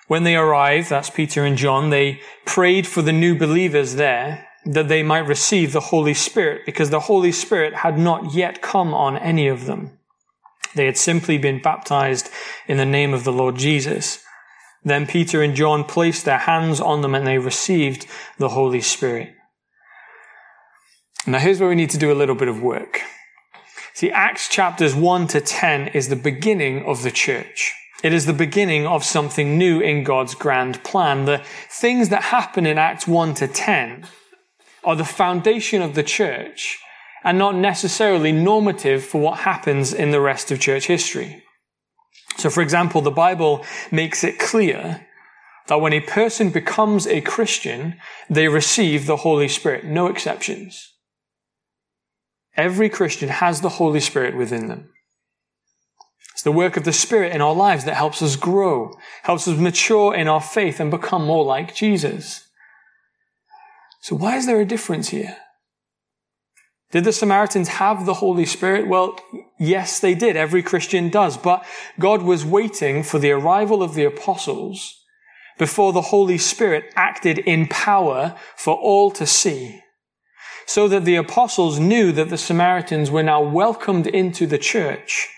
When 0.07 0.23
they 0.23 0.35
arrived, 0.35 0.91
that's 0.91 1.09
Peter 1.09 1.43
and 1.43 1.57
John, 1.57 1.89
they 1.89 2.21
prayed 2.45 2.85
for 2.85 3.01
the 3.01 3.11
new 3.11 3.35
believers 3.35 3.95
there 3.95 4.47
that 4.63 4.89
they 4.89 5.01
might 5.01 5.25
receive 5.25 5.73
the 5.73 5.79
Holy 5.79 6.13
Spirit 6.13 6.67
because 6.67 6.91
the 6.91 7.01
Holy 7.01 7.31
Spirit 7.31 7.73
had 7.77 7.97
not 7.97 8.35
yet 8.35 8.61
come 8.61 8.93
on 8.93 9.17
any 9.17 9.47
of 9.47 9.65
them. 9.65 9.96
They 10.77 10.85
had 10.85 10.97
simply 10.97 11.37
been 11.37 11.61
baptized 11.61 12.29
in 12.67 12.77
the 12.77 12.85
name 12.85 13.13
of 13.13 13.23
the 13.23 13.33
Lord 13.33 13.57
Jesus. 13.57 14.23
Then 14.83 15.05
Peter 15.05 15.41
and 15.41 15.55
John 15.55 15.83
placed 15.83 16.23
their 16.23 16.37
hands 16.37 16.79
on 16.79 17.01
them 17.01 17.13
and 17.13 17.27
they 17.27 17.37
received 17.37 18.07
the 18.37 18.49
Holy 18.49 18.81
Spirit. 18.81 19.33
Now 21.25 21.39
here's 21.39 21.59
where 21.59 21.67
we 21.67 21.75
need 21.75 21.89
to 21.89 21.97
do 21.97 22.11
a 22.11 22.15
little 22.15 22.35
bit 22.35 22.47
of 22.47 22.61
work. 22.61 23.01
See, 23.93 24.11
Acts 24.11 24.47
chapters 24.47 24.95
1 24.95 25.27
to 25.27 25.41
10 25.41 25.89
is 25.89 26.07
the 26.07 26.15
beginning 26.15 26.85
of 26.85 27.03
the 27.03 27.11
church. 27.11 27.73
It 28.03 28.13
is 28.13 28.27
the 28.27 28.33
beginning 28.33 28.85
of 28.85 29.03
something 29.03 29.57
new 29.57 29.81
in 29.81 30.03
God's 30.03 30.35
grand 30.35 30.83
plan. 30.83 31.25
The 31.25 31.41
things 31.69 32.09
that 32.09 32.23
happen 32.25 32.67
in 32.67 32.77
Acts 32.77 33.07
1 33.07 33.33
to 33.35 33.47
10 33.47 34.05
are 34.83 34.95
the 34.95 35.03
foundation 35.03 35.81
of 35.81 35.95
the 35.95 36.03
church 36.03 36.79
and 37.27 37.37
not 37.37 37.55
necessarily 37.55 38.31
normative 38.31 39.03
for 39.03 39.19
what 39.19 39.39
happens 39.39 39.93
in 39.93 40.11
the 40.11 40.21
rest 40.21 40.49
of 40.49 40.61
church 40.61 40.87
history. 40.87 41.43
So, 42.37 42.49
for 42.49 42.61
example, 42.61 43.01
the 43.01 43.11
Bible 43.11 43.65
makes 43.91 44.23
it 44.23 44.39
clear 44.39 45.05
that 45.67 45.81
when 45.81 45.91
a 45.91 45.99
person 45.99 46.51
becomes 46.51 47.05
a 47.05 47.19
Christian, 47.19 47.97
they 48.29 48.47
receive 48.47 49.05
the 49.05 49.17
Holy 49.17 49.49
Spirit. 49.49 49.83
No 49.83 50.07
exceptions. 50.07 50.93
Every 52.55 52.87
Christian 52.87 53.27
has 53.27 53.59
the 53.59 53.75
Holy 53.75 53.99
Spirit 53.99 54.37
within 54.37 54.69
them. 54.69 54.89
It's 56.31 56.43
the 56.43 56.51
work 56.53 56.77
of 56.77 56.85
the 56.85 56.93
Spirit 56.93 57.33
in 57.33 57.41
our 57.41 57.53
lives 57.53 57.83
that 57.83 57.95
helps 57.95 58.21
us 58.21 58.37
grow, 58.37 58.93
helps 59.23 59.49
us 59.49 59.57
mature 59.57 60.15
in 60.15 60.29
our 60.29 60.39
faith 60.39 60.79
and 60.79 60.89
become 60.89 61.25
more 61.25 61.43
like 61.43 61.75
Jesus. 61.75 62.47
So 63.99 64.15
why 64.15 64.37
is 64.37 64.45
there 64.45 64.61
a 64.61 64.65
difference 64.65 65.09
here? 65.09 65.35
Did 66.91 67.03
the 67.03 67.11
Samaritans 67.11 67.67
have 67.67 68.05
the 68.05 68.15
Holy 68.15 68.45
Spirit? 68.45 68.87
Well, 68.87 69.19
yes, 69.59 69.99
they 69.99 70.15
did. 70.15 70.37
Every 70.37 70.63
Christian 70.63 71.09
does. 71.09 71.37
But 71.37 71.65
God 71.99 72.21
was 72.21 72.45
waiting 72.45 73.03
for 73.03 73.19
the 73.19 73.31
arrival 73.31 73.83
of 73.83 73.93
the 73.93 74.05
apostles 74.05 75.03
before 75.57 75.91
the 75.91 76.01
Holy 76.01 76.37
Spirit 76.37 76.93
acted 76.95 77.39
in 77.39 77.67
power 77.67 78.35
for 78.55 78.75
all 78.75 79.11
to 79.11 79.25
see. 79.25 79.81
So 80.65 80.87
that 80.87 81.05
the 81.05 81.15
apostles 81.15 81.79
knew 81.79 82.11
that 82.13 82.29
the 82.29 82.37
Samaritans 82.37 83.09
were 83.09 83.23
now 83.23 83.41
welcomed 83.41 84.07
into 84.07 84.45
the 84.45 84.57
church 84.57 85.29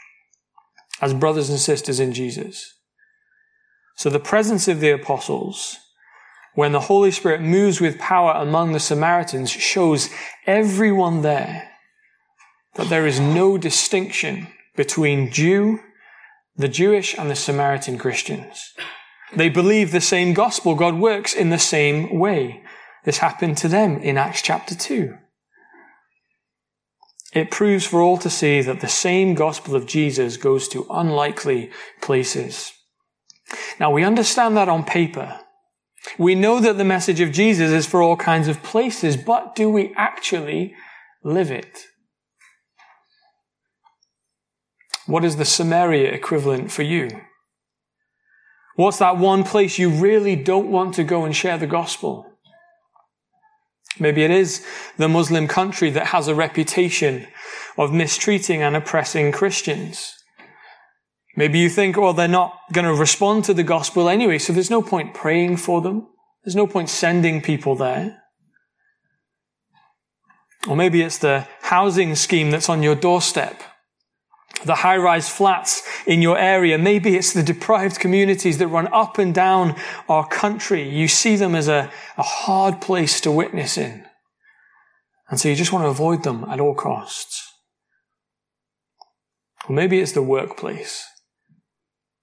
as 1.02 1.14
brothers 1.14 1.50
and 1.50 1.60
sisters 1.60 2.00
in 2.00 2.14
Jesus. 2.14 2.76
So 3.96 4.10
the 4.10 4.20
presence 4.20 4.68
of 4.68 4.80
the 4.80 4.92
apostles 4.92 5.78
when 6.56 6.72
the 6.72 6.82
Holy 6.82 7.12
Spirit 7.12 7.42
moves 7.42 7.80
with 7.80 8.00
power 8.00 8.34
among 8.34 8.72
the 8.72 8.80
Samaritans, 8.80 9.50
shows 9.50 10.10
everyone 10.46 11.22
there 11.22 11.70
that 12.76 12.90
there 12.90 13.08
is 13.08 13.20
no 13.20 13.58
distinction 13.58 14.48
between 14.76 15.32
Jew, 15.32 15.80
the 16.56 16.68
Jewish, 16.68 17.18
and 17.18 17.30
the 17.30 17.36
Samaritan 17.36 17.98
Christians. 17.98 18.74
They 19.36 19.50
believe 19.50 19.92
the 19.92 20.02
same 20.02 20.34
gospel. 20.34 20.76
God 20.76 20.96
works 20.96 21.34
in 21.34 21.50
the 21.50 21.60
same 21.60 22.18
way. 22.18 22.64
This 23.04 23.20
happened 23.20 23.58
to 23.58 23.68
them 23.68 23.98
in 23.98 24.18
Acts 24.18 24.42
chapter 24.42 24.76
2. 24.76 25.16
It 27.34 27.52
proves 27.52 27.86
for 27.86 28.02
all 28.02 28.18
to 28.18 28.30
see 28.30 28.62
that 28.62 28.82
the 28.82 28.88
same 28.88 29.36
gospel 29.36 29.76
of 29.76 29.86
Jesus 29.86 30.38
goes 30.38 30.68
to 30.70 30.88
unlikely 30.90 31.72
places. 32.02 32.72
Now 33.80 33.92
we 33.92 34.04
understand 34.04 34.58
that 34.58 34.70
on 34.70 34.84
paper. 34.84 35.40
We 36.18 36.36
know 36.36 36.60
that 36.60 36.78
the 36.78 36.86
message 36.86 37.20
of 37.20 37.32
Jesus 37.32 37.72
is 37.72 37.86
for 37.86 38.02
all 38.02 38.16
kinds 38.16 38.48
of 38.48 38.64
places, 38.64 39.18
but 39.18 39.56
do 39.56 39.70
we 39.70 39.94
actually 39.96 40.76
live 41.24 41.52
it? 41.52 41.86
What 45.06 45.26
is 45.26 45.38
the 45.38 45.46
Samaria 45.46 46.12
equivalent 46.12 46.72
for 46.72 46.84
you? 46.84 47.10
What's 48.76 49.00
that 49.00 49.18
one 49.18 49.44
place 49.44 49.78
you 49.78 49.90
really 49.90 50.36
don't 50.36 50.72
want 50.72 50.94
to 50.96 51.04
go 51.04 51.26
and 51.26 51.36
share 51.36 51.58
the 51.58 51.68
gospel? 51.68 52.26
Maybe 54.00 54.24
it 54.24 54.32
is 54.32 54.66
the 54.98 55.10
Muslim 55.10 55.48
country 55.48 55.90
that 55.90 56.08
has 56.08 56.28
a 56.28 56.36
reputation 56.36 57.28
of 57.78 57.92
mistreating 57.92 58.62
and 58.62 58.76
oppressing 58.76 59.32
Christians. 59.32 60.19
Maybe 61.40 61.58
you 61.60 61.70
think, 61.70 61.96
well, 61.96 62.12
they're 62.12 62.28
not 62.28 62.60
going 62.74 62.84
to 62.84 62.94
respond 62.94 63.46
to 63.46 63.54
the 63.54 63.64
gospel 63.64 64.10
anyway, 64.10 64.40
so 64.40 64.52
there's 64.52 64.70
no 64.70 64.82
point 64.82 65.14
praying 65.14 65.56
for 65.56 65.80
them. 65.80 66.06
There's 66.44 66.54
no 66.54 66.68
point 66.68 66.90
sending 66.90 67.42
people 67.42 67.76
there. 67.76 68.24
Or 70.68 70.76
maybe 70.76 71.02
it's 71.02 71.18
the 71.18 71.48
housing 71.62 72.16
scheme 72.16 72.52
that's 72.52 72.68
on 72.68 72.84
your 72.84 72.94
doorstep, 72.94 73.62
the 74.66 74.76
high 74.76 74.98
rise 74.98 75.30
flats 75.30 75.82
in 76.06 76.22
your 76.22 76.38
area. 76.38 76.78
Maybe 76.78 77.16
it's 77.16 77.32
the 77.32 77.42
deprived 77.42 78.02
communities 78.02 78.58
that 78.58 78.68
run 78.68 78.90
up 78.92 79.18
and 79.18 79.34
down 79.34 79.78
our 80.10 80.28
country. 80.28 80.90
You 80.90 81.08
see 81.08 81.38
them 81.38 81.56
as 81.56 81.70
a, 81.70 81.90
a 82.18 82.24
hard 82.24 82.82
place 82.82 83.22
to 83.22 83.32
witness 83.32 83.78
in. 83.78 84.04
And 85.30 85.40
so 85.40 85.48
you 85.48 85.56
just 85.56 85.72
want 85.72 85.86
to 85.86 85.90
avoid 85.90 86.24
them 86.24 86.44
at 86.50 86.60
all 86.60 86.76
costs. 86.76 87.50
Or 89.70 89.74
maybe 89.74 90.02
it's 90.02 90.12
the 90.12 90.22
workplace. 90.22 91.06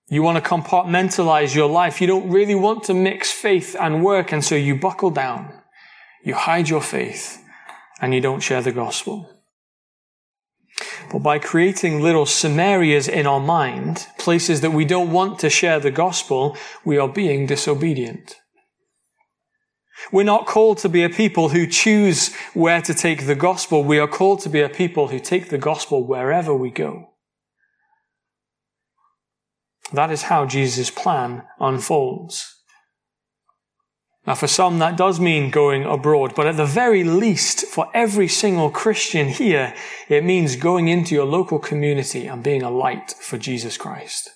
You 0.09 0.23
want 0.23 0.43
to 0.43 0.49
compartmentalize 0.49 1.55
your 1.55 1.69
life. 1.69 2.01
You 2.01 2.07
don't 2.07 2.31
really 2.31 2.55
want 2.55 2.85
to 2.85 2.95
mix 2.95 3.33
faith 3.33 3.75
and 3.79 4.05
work. 4.05 4.33
And 4.33 4.45
so 4.45 4.55
you 4.55 4.77
buckle 4.77 5.11
down. 5.11 5.53
You 6.23 6.35
hide 6.35 6.69
your 6.69 6.83
faith 6.83 7.43
and 8.01 8.15
you 8.15 8.21
don't 8.21 8.41
share 8.41 8.63
the 8.63 8.73
gospel. 8.73 9.31
But 11.11 11.21
by 11.21 11.39
creating 11.39 12.03
little 12.03 12.25
Samarias 12.25 13.09
in 13.09 13.27
our 13.27 13.41
mind, 13.41 14.07
places 14.19 14.61
that 14.61 14.73
we 14.73 14.85
don't 14.85 15.13
want 15.13 15.39
to 15.41 15.51
share 15.51 15.81
the 15.81 15.91
gospel, 15.91 16.57
we 16.85 16.99
are 16.99 17.09
being 17.09 17.47
disobedient. 17.47 18.37
We're 20.13 20.25
not 20.25 20.47
called 20.47 20.79
to 20.79 20.89
be 20.89 21.03
a 21.03 21.09
people 21.09 21.49
who 21.49 21.67
choose 21.67 22.35
where 22.55 22.83
to 22.83 22.95
take 22.95 23.27
the 23.27 23.35
gospel. 23.35 23.83
We 23.83 23.99
are 23.99 24.07
called 24.07 24.41
to 24.41 24.49
be 24.49 24.61
a 24.61 24.69
people 24.69 25.09
who 25.09 25.19
take 25.19 25.49
the 25.49 25.59
gospel 25.59 26.07
wherever 26.07 26.55
we 26.55 26.71
go. 26.71 27.16
That 29.93 30.11
is 30.11 30.23
how 30.23 30.47
Jesus' 30.47 30.91
plan 30.91 31.45
unfolds. 31.61 32.53
Now, 34.27 34.35
for 34.35 34.49
some, 34.49 34.81
that 34.81 34.97
does 34.97 35.21
mean 35.21 35.51
going 35.51 35.85
abroad, 35.85 36.35
but 36.35 36.49
at 36.49 36.57
the 36.57 36.67
very 36.67 37.05
least, 37.05 37.65
for 37.67 37.89
every 37.95 38.27
single 38.27 38.71
Christian 38.71 39.29
here, 39.29 39.73
it 40.09 40.25
means 40.25 40.57
going 40.57 40.89
into 40.89 41.15
your 41.15 41.27
local 41.27 41.61
community 41.61 42.27
and 42.27 42.43
being 42.43 42.63
a 42.63 42.71
light 42.71 43.13
for 43.13 43.39
Jesus 43.39 43.77
Christ. 43.77 44.31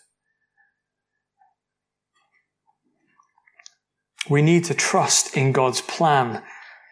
We 4.28 4.42
need 4.42 4.64
to 4.66 4.74
trust 4.74 5.36
in 5.36 5.50
God's 5.50 5.80
plan 5.80 6.42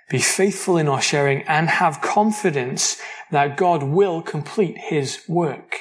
be 0.08 0.18
faithful 0.18 0.78
in 0.78 0.88
our 0.88 1.02
sharing, 1.02 1.42
and 1.42 1.68
have 1.68 2.00
confidence 2.00 3.00
that 3.30 3.56
God 3.56 3.82
will 3.82 4.22
complete 4.22 4.78
his 4.78 5.22
work. 5.28 5.76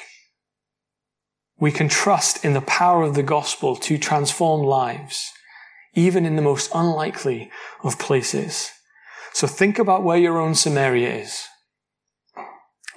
We 1.60 1.72
can 1.72 1.88
trust 1.88 2.44
in 2.44 2.52
the 2.52 2.60
power 2.60 3.02
of 3.02 3.14
the 3.14 3.22
gospel 3.22 3.74
to 3.76 3.98
transform 3.98 4.62
lives, 4.62 5.32
even 5.94 6.24
in 6.24 6.36
the 6.36 6.42
most 6.42 6.70
unlikely 6.74 7.50
of 7.82 7.98
places. 7.98 8.70
So 9.32 9.46
think 9.46 9.78
about 9.78 10.04
where 10.04 10.18
your 10.18 10.38
own 10.38 10.54
Samaria 10.54 11.14
is 11.14 11.46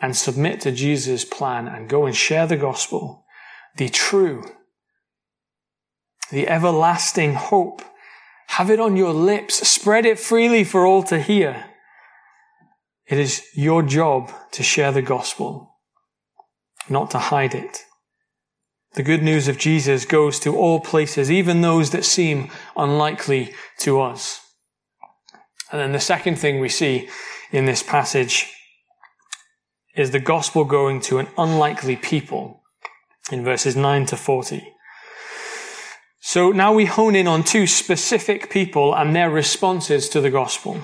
and 0.02 0.16
submit 0.16 0.62
to 0.62 0.72
Jesus' 0.72 1.26
plan 1.26 1.68
and 1.68 1.90
go 1.90 2.06
and 2.06 2.16
share 2.16 2.48
the 2.48 2.58
gospel, 2.58 3.26
the 3.78 3.90
true, 3.90 4.44
the 6.32 6.48
everlasting 6.48 7.34
hope. 7.34 7.82
Have 8.48 8.70
it 8.70 8.80
on 8.80 8.98
your 8.98 9.14
lips. 9.14 9.68
Spread 9.68 10.06
it 10.06 10.20
freely 10.20 10.64
for 10.64 10.86
all 10.86 11.04
to 11.04 11.20
hear. 11.20 11.66
It 13.08 13.20
is 13.20 13.44
your 13.54 13.84
job 13.84 14.32
to 14.52 14.64
share 14.64 14.92
the 14.92 15.02
gospel, 15.02 15.78
not 16.90 17.12
to 17.12 17.20
hide 17.20 17.54
it. 17.54 17.86
The 18.94 19.04
good 19.04 19.24
news 19.24 19.48
of 19.48 19.58
Jesus 19.58 20.04
goes 20.04 20.40
to 20.40 20.56
all 20.56 20.82
places, 20.82 21.32
even 21.32 21.62
those 21.62 21.92
that 21.92 22.04
seem 22.04 22.52
unlikely 22.76 23.54
to 23.80 24.02
us. 24.02 24.42
And 25.72 25.80
then 25.80 25.94
the 25.94 26.00
second 26.00 26.36
thing 26.38 26.60
we 26.60 26.68
see 26.68 27.08
in 27.52 27.66
this 27.66 27.82
passage 27.82 28.52
is 29.96 30.12
the 30.12 30.20
gospel 30.20 30.66
going 30.66 31.00
to 31.02 31.20
an 31.20 31.28
unlikely 31.38 31.96
people 31.96 32.64
in 33.32 33.46
verses 33.46 33.76
9 33.78 34.06
to 34.08 34.18
40. 34.18 34.68
So 36.20 36.52
now 36.52 36.74
we 36.74 36.86
hone 36.86 37.16
in 37.16 37.28
on 37.28 37.44
two 37.44 37.68
specific 37.68 38.50
people 38.50 38.94
and 38.94 39.16
their 39.16 39.30
responses 39.30 40.10
to 40.10 40.22
the 40.22 40.30
gospel. 40.30 40.82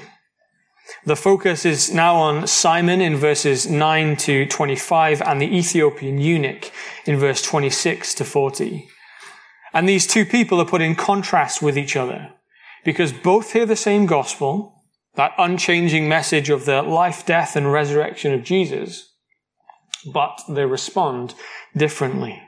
The 1.06 1.16
focus 1.16 1.66
is 1.66 1.94
now 1.94 2.16
on 2.16 2.48
Simon 2.48 3.02
in 3.02 3.16
verses 3.16 3.70
9 3.70 4.16
to 4.18 4.46
25 4.46 5.22
and 5.22 5.42
the 5.42 5.58
Ethiopian 5.58 6.18
eunuch 6.18 6.72
in 7.06 7.18
verse 7.18 7.42
26 7.42 8.14
to 8.16 8.26
40. 8.26 8.88
And 9.74 9.88
these 9.88 10.08
two 10.08 10.26
people 10.26 10.60
are 10.62 10.66
put 10.66 10.82
in 10.82 10.96
contrast 10.96 11.62
with 11.62 11.78
each 11.78 11.96
other 11.96 12.34
because 12.84 13.12
both 13.12 13.54
hear 13.54 13.66
the 13.66 13.76
same 13.76 14.06
gospel, 14.06 14.84
that 15.16 15.34
unchanging 15.38 16.08
message 16.08 16.50
of 16.50 16.66
the 16.66 16.82
life, 16.82 17.26
death, 17.26 17.56
and 17.56 17.72
resurrection 17.72 18.34
of 18.34 18.44
Jesus, 18.44 19.14
but 20.14 20.42
they 20.48 20.66
respond 20.66 21.34
differently. 21.76 22.42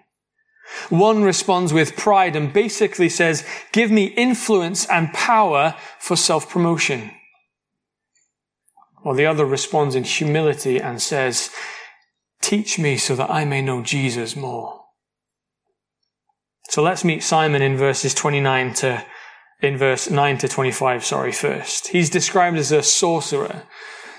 One 0.89 1.23
responds 1.23 1.73
with 1.73 1.97
pride 1.97 2.35
and 2.35 2.53
basically 2.53 3.09
says, 3.09 3.45
give 3.71 3.91
me 3.91 4.05
influence 4.05 4.85
and 4.85 5.11
power 5.13 5.75
for 5.99 6.15
self-promotion. 6.15 7.11
While 9.01 9.15
the 9.15 9.25
other 9.25 9.45
responds 9.45 9.95
in 9.95 10.03
humility 10.03 10.79
and 10.79 11.01
says, 11.01 11.49
teach 12.41 12.79
me 12.79 12.97
so 12.97 13.15
that 13.15 13.29
I 13.29 13.45
may 13.45 13.61
know 13.61 13.81
Jesus 13.81 14.35
more. 14.35 14.81
So 16.69 16.83
let's 16.83 17.03
meet 17.03 17.23
Simon 17.23 17.61
in 17.61 17.77
verses 17.77 18.13
29 18.13 18.73
to, 18.75 19.03
in 19.61 19.77
verse 19.77 20.09
9 20.09 20.37
to 20.39 20.47
25, 20.47 21.03
sorry, 21.03 21.31
first. 21.31 21.87
He's 21.87 22.09
described 22.09 22.57
as 22.57 22.71
a 22.71 22.83
sorcerer. 22.83 23.63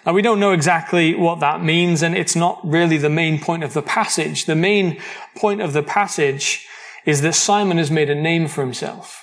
Now 0.04 0.14
we 0.14 0.22
don't 0.22 0.40
know 0.40 0.52
exactly 0.52 1.14
what 1.14 1.40
that 1.40 1.62
means, 1.62 2.02
and 2.02 2.16
it's 2.16 2.34
not 2.34 2.60
really 2.64 2.96
the 2.96 3.10
main 3.10 3.38
point 3.38 3.62
of 3.62 3.74
the 3.74 3.82
passage. 3.82 4.46
The 4.46 4.56
main 4.56 5.00
point 5.36 5.60
of 5.60 5.72
the 5.72 5.82
passage 5.82 6.66
is 7.06 7.20
that 7.22 7.34
Simon 7.34 7.78
has 7.78 7.90
made 7.90 8.10
a 8.10 8.14
name 8.14 8.48
for 8.48 8.62
himself. 8.62 9.22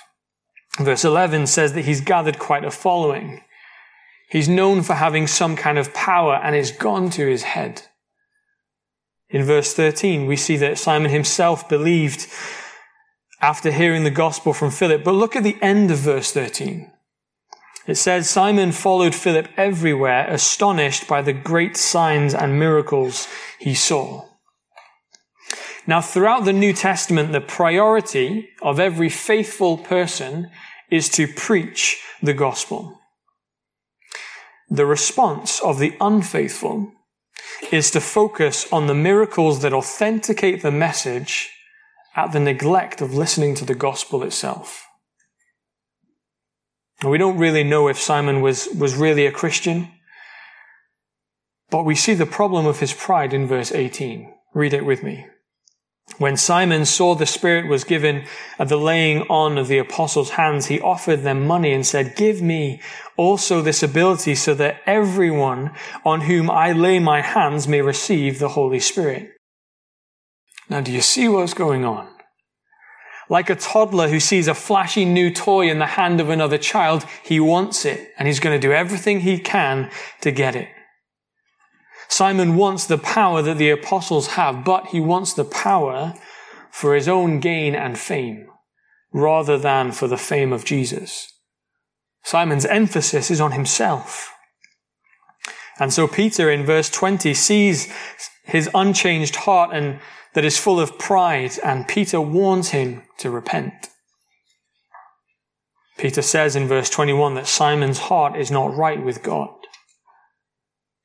Verse 0.78 1.04
11 1.04 1.48
says 1.48 1.72
that 1.72 1.84
he's 1.84 2.00
gathered 2.00 2.38
quite 2.38 2.64
a 2.64 2.70
following. 2.70 3.42
He's 4.28 4.48
known 4.48 4.82
for 4.82 4.94
having 4.94 5.26
some 5.26 5.56
kind 5.56 5.78
of 5.78 5.94
power 5.94 6.34
and 6.34 6.54
it's 6.54 6.70
gone 6.70 7.10
to 7.10 7.26
his 7.26 7.42
head. 7.44 7.82
In 9.30 9.42
verse 9.44 9.74
13, 9.74 10.26
we 10.26 10.36
see 10.36 10.56
that 10.58 10.78
Simon 10.78 11.10
himself 11.10 11.68
believed 11.68 12.26
after 13.40 13.70
hearing 13.70 14.04
the 14.04 14.10
gospel 14.10 14.52
from 14.52 14.70
Philip. 14.70 15.04
But 15.04 15.12
look 15.12 15.36
at 15.36 15.44
the 15.44 15.58
end 15.62 15.90
of 15.90 15.98
verse 15.98 16.32
13. 16.32 16.90
It 17.86 17.96
says, 17.96 18.28
Simon 18.28 18.72
followed 18.72 19.14
Philip 19.14 19.48
everywhere, 19.56 20.26
astonished 20.28 21.08
by 21.08 21.22
the 21.22 21.32
great 21.32 21.76
signs 21.76 22.34
and 22.34 22.58
miracles 22.58 23.28
he 23.58 23.74
saw. 23.74 24.26
Now, 25.86 26.02
throughout 26.02 26.44
the 26.44 26.52
New 26.52 26.74
Testament, 26.74 27.32
the 27.32 27.40
priority 27.40 28.50
of 28.60 28.78
every 28.78 29.08
faithful 29.08 29.78
person 29.78 30.50
is 30.90 31.08
to 31.10 31.26
preach 31.26 32.02
the 32.22 32.34
gospel. 32.34 32.97
The 34.70 34.86
response 34.86 35.60
of 35.60 35.78
the 35.78 35.96
unfaithful 36.00 36.92
is 37.72 37.90
to 37.92 38.00
focus 38.00 38.70
on 38.72 38.86
the 38.86 38.94
miracles 38.94 39.62
that 39.62 39.72
authenticate 39.72 40.62
the 40.62 40.70
message 40.70 41.50
at 42.14 42.32
the 42.32 42.40
neglect 42.40 43.00
of 43.00 43.14
listening 43.14 43.54
to 43.54 43.64
the 43.64 43.74
gospel 43.74 44.22
itself. 44.22 44.86
We 47.04 47.16
don't 47.16 47.38
really 47.38 47.62
know 47.62 47.88
if 47.88 47.98
Simon 47.98 48.40
was, 48.40 48.68
was 48.76 48.96
really 48.96 49.24
a 49.24 49.32
Christian, 49.32 49.92
but 51.70 51.84
we 51.84 51.94
see 51.94 52.14
the 52.14 52.26
problem 52.26 52.66
of 52.66 52.80
his 52.80 52.92
pride 52.92 53.32
in 53.32 53.46
verse 53.46 53.70
18. 53.70 54.34
Read 54.54 54.72
it 54.72 54.84
with 54.84 55.02
me. 55.02 55.26
When 56.16 56.36
Simon 56.36 56.84
saw 56.84 57.14
the 57.14 57.26
Spirit 57.26 57.68
was 57.68 57.84
given 57.84 58.24
at 58.58 58.68
the 58.68 58.76
laying 58.76 59.22
on 59.28 59.56
of 59.56 59.68
the 59.68 59.78
apostles' 59.78 60.30
hands, 60.30 60.66
he 60.66 60.80
offered 60.80 61.22
them 61.22 61.46
money 61.46 61.72
and 61.72 61.86
said, 61.86 62.16
Give 62.16 62.42
me 62.42 62.80
also 63.16 63.60
this 63.60 63.82
ability 63.82 64.34
so 64.34 64.54
that 64.54 64.80
everyone 64.86 65.72
on 66.04 66.22
whom 66.22 66.50
I 66.50 66.72
lay 66.72 66.98
my 66.98 67.20
hands 67.20 67.68
may 67.68 67.82
receive 67.82 68.38
the 68.38 68.48
Holy 68.48 68.80
Spirit. 68.80 69.30
Now, 70.68 70.80
do 70.80 70.90
you 70.90 71.02
see 71.02 71.28
what's 71.28 71.54
going 71.54 71.84
on? 71.84 72.08
Like 73.28 73.50
a 73.50 73.54
toddler 73.54 74.08
who 74.08 74.20
sees 74.20 74.48
a 74.48 74.54
flashy 74.54 75.04
new 75.04 75.32
toy 75.32 75.70
in 75.70 75.78
the 75.78 75.86
hand 75.86 76.20
of 76.20 76.30
another 76.30 76.58
child, 76.58 77.04
he 77.22 77.38
wants 77.38 77.84
it 77.84 78.10
and 78.18 78.26
he's 78.26 78.40
going 78.40 78.58
to 78.58 78.66
do 78.66 78.72
everything 78.72 79.20
he 79.20 79.38
can 79.38 79.90
to 80.22 80.30
get 80.30 80.56
it. 80.56 80.68
Simon 82.08 82.56
wants 82.56 82.86
the 82.86 82.98
power 82.98 83.42
that 83.42 83.58
the 83.58 83.70
apostles 83.70 84.28
have, 84.28 84.64
but 84.64 84.86
he 84.88 85.00
wants 85.00 85.34
the 85.34 85.44
power 85.44 86.14
for 86.70 86.94
his 86.94 87.08
own 87.08 87.40
gain 87.40 87.74
and 87.74 87.98
fame 87.98 88.48
rather 89.12 89.58
than 89.58 89.92
for 89.92 90.08
the 90.08 90.16
fame 90.16 90.52
of 90.52 90.64
Jesus. 90.64 91.32
Simon's 92.22 92.66
emphasis 92.66 93.30
is 93.30 93.40
on 93.40 93.52
himself. 93.52 94.34
And 95.78 95.92
so 95.92 96.08
Peter 96.08 96.50
in 96.50 96.66
verse 96.66 96.90
20 96.90 97.32
sees 97.34 97.92
his 98.44 98.68
unchanged 98.74 99.36
heart 99.36 99.70
and 99.72 100.00
that 100.34 100.44
is 100.44 100.58
full 100.58 100.78
of 100.78 100.98
pride, 100.98 101.58
and 101.64 101.88
Peter 101.88 102.20
warns 102.20 102.70
him 102.70 103.02
to 103.18 103.30
repent. 103.30 103.88
Peter 105.96 106.22
says 106.22 106.54
in 106.54 106.68
verse 106.68 106.90
21 106.90 107.34
that 107.34 107.46
Simon's 107.46 107.98
heart 107.98 108.36
is 108.38 108.50
not 108.50 108.76
right 108.76 109.02
with 109.02 109.22
God. 109.22 109.50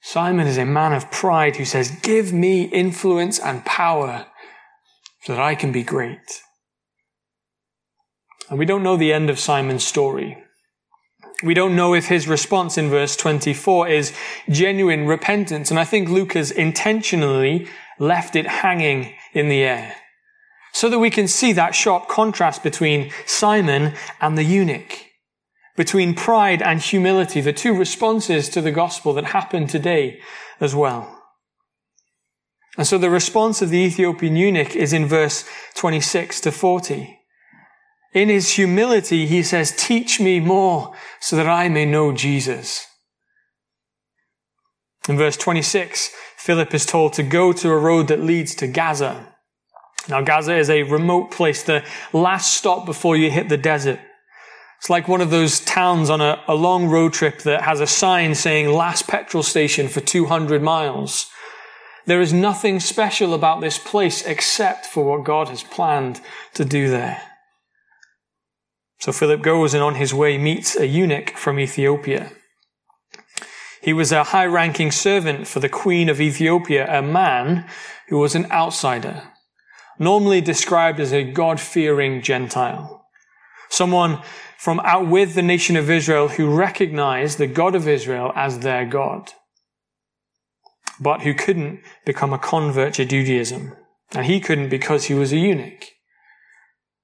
Simon 0.06 0.48
is 0.48 0.58
a 0.58 0.66
man 0.66 0.92
of 0.92 1.10
pride 1.10 1.56
who 1.56 1.64
says, 1.64 1.90
Give 2.02 2.34
me 2.34 2.64
influence 2.64 3.40
and 3.40 3.66
power 3.66 4.28
so 5.22 5.34
that 5.34 5.42
I 5.42 5.56
can 5.56 5.72
be 5.72 5.82
great. 5.82 6.42
And 8.50 8.60
we 8.60 8.66
don't 8.66 8.84
know 8.84 8.98
the 8.98 9.14
end 9.14 9.30
of 9.30 9.40
Simon's 9.40 9.86
story. 9.86 10.38
We 11.42 11.54
don't 11.54 11.76
know 11.76 11.94
if 11.94 12.08
his 12.08 12.28
response 12.28 12.78
in 12.78 12.90
verse 12.90 13.16
24 13.16 13.88
is 13.88 14.14
genuine 14.50 15.08
repentance. 15.08 15.72
And 15.72 15.80
I 15.80 15.86
think 15.86 16.10
Luke 16.10 16.34
has 16.34 16.52
intentionally 16.52 17.68
left 17.98 18.36
it 18.36 18.46
hanging 18.46 19.16
in 19.34 19.48
the 19.48 19.64
air 19.64 19.96
so 20.74 20.90
that 20.90 21.00
we 21.00 21.10
can 21.10 21.30
see 21.30 21.54
that 21.54 21.76
sharp 21.76 22.10
contrast 22.10 22.62
between 22.62 23.12
Simon 23.26 23.94
and 24.20 24.38
the 24.38 24.44
eunuch, 24.44 25.03
between 25.76 26.14
pride 26.14 26.62
and 26.62 26.80
humility, 26.80 27.42
the 27.42 27.54
two 27.54 27.74
responses 27.74 28.50
to 28.50 28.62
the 28.62 28.72
gospel 28.72 29.14
that 29.14 29.26
happen 29.26 29.68
today 29.68 30.20
as 30.60 30.76
well. 30.76 31.20
And 32.78 32.88
so 32.88 32.98
the 32.98 33.10
response 33.10 33.62
of 33.62 33.70
the 33.70 33.78
Ethiopian 33.78 34.36
eunuch 34.36 34.76
is 34.76 34.94
in 34.94 35.06
verse 35.06 35.48
26 35.76 36.42
to 36.42 36.52
40. 36.52 37.20
In 38.14 38.30
his 38.30 38.52
humility, 38.52 39.26
he 39.26 39.42
says, 39.42 39.76
teach 39.76 40.20
me 40.20 40.40
more 40.40 40.96
so 41.20 41.36
that 41.36 41.48
I 41.48 41.70
may 41.70 41.86
know 41.86 42.12
Jesus. 42.12 42.86
In 45.10 45.18
verse 45.18 45.38
26, 45.38 46.12
Philip 46.38 46.74
is 46.74 46.86
told 46.86 47.14
to 47.14 47.24
go 47.24 47.52
to 47.54 47.70
a 47.70 47.78
road 47.78 48.08
that 48.08 48.22
leads 48.22 48.56
to 48.56 48.68
Gaza. 48.68 49.34
Now, 50.08 50.22
Gaza 50.22 50.56
is 50.56 50.70
a 50.70 50.84
remote 50.84 51.32
place, 51.32 51.64
the 51.64 51.84
last 52.12 52.54
stop 52.54 52.86
before 52.86 53.16
you 53.16 53.32
hit 53.32 53.50
the 53.50 53.58
desert. 53.58 54.00
It's 54.84 54.90
like 54.90 55.08
one 55.08 55.22
of 55.22 55.30
those 55.30 55.62
towns 55.62 56.10
on 56.10 56.20
a, 56.20 56.44
a 56.46 56.56
long 56.56 56.88
road 56.88 57.14
trip 57.14 57.44
that 57.44 57.62
has 57.62 57.80
a 57.80 57.88
sign 57.88 58.36
saying 58.36 58.68
last 58.68 59.08
petrol 59.08 59.42
station 59.42 59.88
for 59.88 60.02
200 60.02 60.62
miles. 60.62 61.28
There 62.06 62.20
is 62.20 62.34
nothing 62.34 62.82
special 62.82 63.34
about 63.34 63.62
this 63.62 63.78
place 63.78 64.26
except 64.26 64.86
for 64.86 65.06
what 65.06 65.24
God 65.24 65.48
has 65.48 65.64
planned 65.64 66.20
to 66.56 66.66
do 66.66 66.90
there. 66.90 67.22
So 69.00 69.14
Philip 69.14 69.42
goes 69.42 69.74
and 69.74 69.82
on 69.82 69.96
his 69.96 70.14
way 70.14 70.38
meets 70.38 70.76
a 70.76 70.86
eunuch 70.86 71.30
from 71.38 71.62
Ethiopia. 71.62 72.34
He 73.82 73.94
was 73.94 74.12
a 74.12 74.26
high 74.26 74.48
ranking 74.48 74.92
servant 74.92 75.48
for 75.48 75.62
the 75.62 75.70
Queen 75.70 76.10
of 76.10 76.20
Ethiopia, 76.20 76.86
a 76.94 77.02
man 77.02 77.70
who 78.10 78.18
was 78.18 78.36
an 78.36 78.52
outsider, 78.52 79.32
normally 79.98 80.42
described 80.42 81.00
as 81.00 81.14
a 81.14 81.24
God 81.24 81.62
fearing 81.62 82.22
Gentile. 82.22 83.00
Someone 83.70 84.22
from 84.64 84.80
out 84.86 85.06
with 85.06 85.36
the 85.36 85.42
nation 85.42 85.76
of 85.76 85.90
Israel 85.90 86.30
who 86.30 86.56
recognized 86.56 87.38
the 87.38 87.48
God 87.48 87.76
of 87.76 87.86
Israel 87.86 88.32
as 88.34 88.60
their 88.60 88.86
God, 88.86 89.34
but 91.02 91.24
who 91.24 91.34
couldn't 91.34 91.82
become 92.06 92.32
a 92.32 92.40
convert 92.40 92.94
to 92.94 93.04
Judaism. 93.04 93.76
And 94.16 94.26
he 94.26 94.40
couldn't 94.40 94.70
because 94.70 95.04
he 95.04 95.14
was 95.14 95.34
a 95.34 95.38
eunuch. 95.38 95.88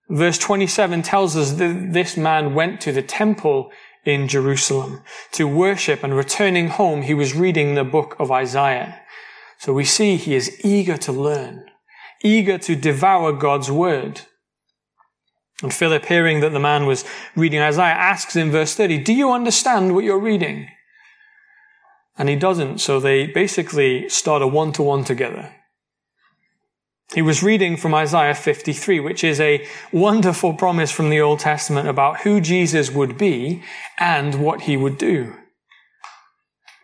Verse 0.07 0.37
27 0.37 1.01
tells 1.01 1.35
us 1.35 1.51
that 1.51 1.91
this 1.91 2.15
man 2.15 2.53
went 2.53 2.79
to 2.79 2.93
the 2.93 3.01
temple 3.01 3.71
in 4.05 4.29
Jerusalem 4.29 5.01
to 5.33 5.45
worship 5.45 6.01
and 6.01 6.15
returning 6.15 6.69
home, 6.69 7.01
he 7.01 7.13
was 7.13 7.35
reading 7.35 7.75
the 7.75 7.83
book 7.83 8.15
of 8.19 8.31
Isaiah. 8.31 9.01
So 9.57 9.73
we 9.73 9.83
see 9.83 10.15
he 10.15 10.33
is 10.33 10.63
eager 10.63 10.95
to 10.95 11.11
learn, 11.11 11.65
eager 12.23 12.57
to 12.57 12.77
devour 12.77 13.33
God's 13.33 13.69
word. 13.69 14.21
And 15.61 15.73
Philip, 15.73 16.05
hearing 16.05 16.39
that 16.39 16.53
the 16.53 16.59
man 16.59 16.85
was 16.85 17.03
reading 17.35 17.59
Isaiah, 17.59 17.93
asks 17.93 18.35
in 18.35 18.51
verse 18.51 18.75
30, 18.75 18.99
Do 18.99 19.13
you 19.13 19.31
understand 19.31 19.93
what 19.93 20.05
you're 20.05 20.19
reading? 20.19 20.69
And 22.17 22.29
he 22.29 22.35
doesn't, 22.35 22.79
so 22.79 22.99
they 22.99 23.27
basically 23.27 24.07
start 24.09 24.41
a 24.41 24.47
one 24.47 24.71
to 24.73 24.83
one 24.83 25.03
together. 25.03 25.53
He 27.13 27.21
was 27.21 27.41
reading 27.41 27.75
from 27.75 27.95
Isaiah 27.95 28.35
53, 28.35 28.99
which 28.99 29.23
is 29.23 29.39
a 29.39 29.67
wonderful 29.91 30.53
promise 30.53 30.91
from 30.91 31.09
the 31.09 31.19
Old 31.19 31.39
Testament 31.39 31.87
about 31.87 32.21
who 32.21 32.39
Jesus 32.39 32.91
would 32.91 33.17
be 33.17 33.63
and 33.97 34.35
what 34.35 34.61
he 34.61 34.77
would 34.77 34.97
do. 34.97 35.33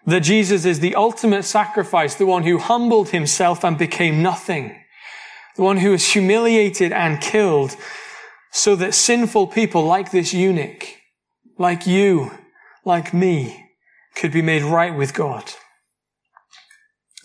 That 0.08 0.22
Jesus 0.22 0.66
is 0.66 0.80
the 0.80 0.96
ultimate 0.96 1.44
sacrifice, 1.44 2.16
the 2.16 2.26
one 2.26 2.44
who 2.44 2.58
humbled 2.58 3.10
himself 3.10 3.64
and 3.64 3.78
became 3.78 4.24
nothing, 4.24 4.76
the 5.56 5.64
one 5.64 5.78
who 5.78 5.92
was 5.92 6.12
humiliated 6.14 6.92
and 6.92 7.22
killed 7.22 7.76
so 8.56 8.74
that 8.74 8.94
sinful 8.94 9.48
people 9.48 9.84
like 9.84 10.12
this 10.12 10.34
eunuch, 10.34 10.86
like 11.58 11.86
you, 11.86 12.32
like 12.86 13.14
me, 13.14 13.66
could 14.16 14.32
be 14.32 14.42
made 14.42 14.64
right 14.64 14.96
with 14.96 15.14
God. 15.14 15.52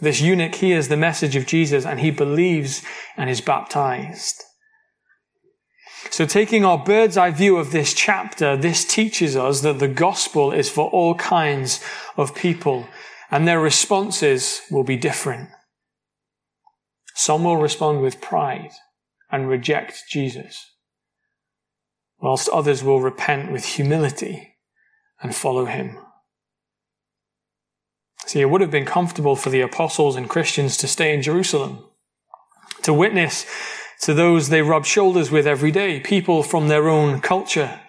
This 0.00 0.20
eunuch 0.20 0.56
hears 0.56 0.88
the 0.88 0.96
message 0.96 1.36
of 1.36 1.46
Jesus 1.46 1.86
and 1.86 2.00
he 2.00 2.10
believes 2.10 2.82
and 3.16 3.30
is 3.30 3.40
baptized. 3.40 4.42
So 6.10 6.26
taking 6.26 6.64
our 6.64 6.82
bird's 6.82 7.16
eye 7.16 7.30
view 7.30 7.58
of 7.58 7.70
this 7.70 7.94
chapter, 7.94 8.56
this 8.56 8.84
teaches 8.84 9.36
us 9.36 9.60
that 9.60 9.78
the 9.78 9.86
gospel 9.86 10.50
is 10.50 10.68
for 10.68 10.90
all 10.90 11.14
kinds 11.14 11.80
of 12.16 12.34
people 12.34 12.88
and 13.30 13.46
their 13.46 13.60
responses 13.60 14.62
will 14.68 14.82
be 14.82 14.96
different. 14.96 15.48
Some 17.14 17.44
will 17.44 17.58
respond 17.58 18.02
with 18.02 18.20
pride 18.20 18.72
and 19.30 19.48
reject 19.48 20.02
Jesus, 20.10 20.66
whilst 22.20 22.48
others 22.50 22.82
will 22.82 23.00
repent 23.00 23.50
with 23.50 23.64
humility 23.64 24.56
and 25.22 25.34
follow 25.34 25.64
him. 25.64 25.98
See, 28.26 28.40
it 28.40 28.50
would 28.50 28.60
have 28.60 28.70
been 28.70 28.84
comfortable 28.84 29.34
for 29.34 29.50
the 29.50 29.60
apostles 29.60 30.16
and 30.16 30.28
Christians 30.28 30.76
to 30.78 30.86
stay 30.86 31.14
in 31.14 31.22
Jerusalem, 31.22 31.84
to 32.82 32.92
witness 32.92 33.46
to 34.02 34.14
those 34.14 34.48
they 34.48 34.62
rub 34.62 34.84
shoulders 34.84 35.30
with 35.30 35.46
every 35.46 35.70
day, 35.70 36.00
people 36.00 36.42
from 36.42 36.68
their 36.68 36.88
own 36.88 37.20
culture, 37.20 37.80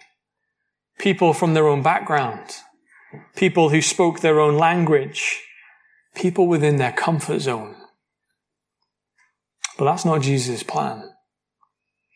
people 1.00 1.34
from 1.34 1.54
their 1.54 1.68
own 1.68 1.82
background, 1.82 2.58
people 3.36 3.70
who 3.70 3.82
spoke 3.82 4.20
their 4.20 4.40
own 4.40 4.58
language, 4.58 5.42
people 6.16 6.48
within 6.48 6.78
their 6.78 6.92
comfort 6.92 7.40
zone. 7.40 7.76
But 9.78 9.86
that's 9.86 10.06
not 10.06 10.22
Jesus' 10.22 10.64
plan. 10.64 11.11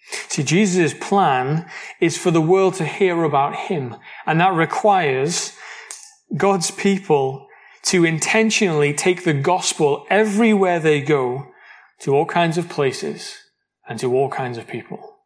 See, 0.10 0.44
Jesus' 0.44 0.94
plan 0.94 1.70
is 2.00 2.18
for 2.18 2.32
the 2.32 2.42
world 2.42 2.76
to 2.76 2.86
hear 2.86 3.24
about 3.24 3.56
Him, 3.56 3.96
and 4.26 4.40
that 4.40 4.54
requires 4.54 5.54
God's 6.36 6.72
people 6.72 7.48
to 7.84 8.04
intentionally 8.04 8.94
take 8.94 9.24
the 9.24 9.34
gospel 9.34 10.06
everywhere 10.10 10.80
they 10.80 11.02
go 11.02 11.52
to 12.00 12.16
all 12.16 12.26
kinds 12.26 12.58
of 12.58 12.70
places 12.70 13.36
and 13.88 14.00
to 14.00 14.14
all 14.14 14.30
kinds 14.30 14.58
of 14.58 14.68
people. 14.68 15.18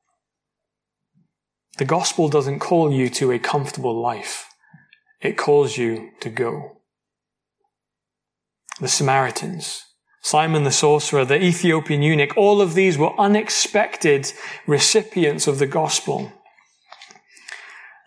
The 1.78 1.86
gospel 1.86 2.28
doesn't 2.28 2.60
call 2.60 2.92
you 2.92 3.10
to 3.12 3.32
a 3.32 3.40
comfortable 3.40 4.00
life. 4.00 4.46
It 5.22 5.38
calls 5.38 5.78
you 5.78 6.12
to 6.20 6.30
go. 6.30 6.82
The 8.82 8.88
Samaritans, 8.90 9.86
Simon 10.22 10.64
the 10.64 10.72
sorcerer, 10.72 11.26
the 11.26 11.42
Ethiopian 11.42 12.02
eunuch, 12.02 12.36
all 12.36 12.62
of 12.62 12.74
these 12.74 12.98
were 12.98 13.20
unexpected 13.20 14.32
recipients 14.68 15.48
of 15.48 15.60
the 15.60 15.68
gospel. 15.68 16.32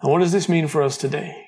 And 0.03 0.13
what 0.13 0.21
does 0.21 0.33
this 0.33 0.49
mean 0.49 0.69
for 0.69 0.83
us 0.83 0.97
today? 0.97 1.47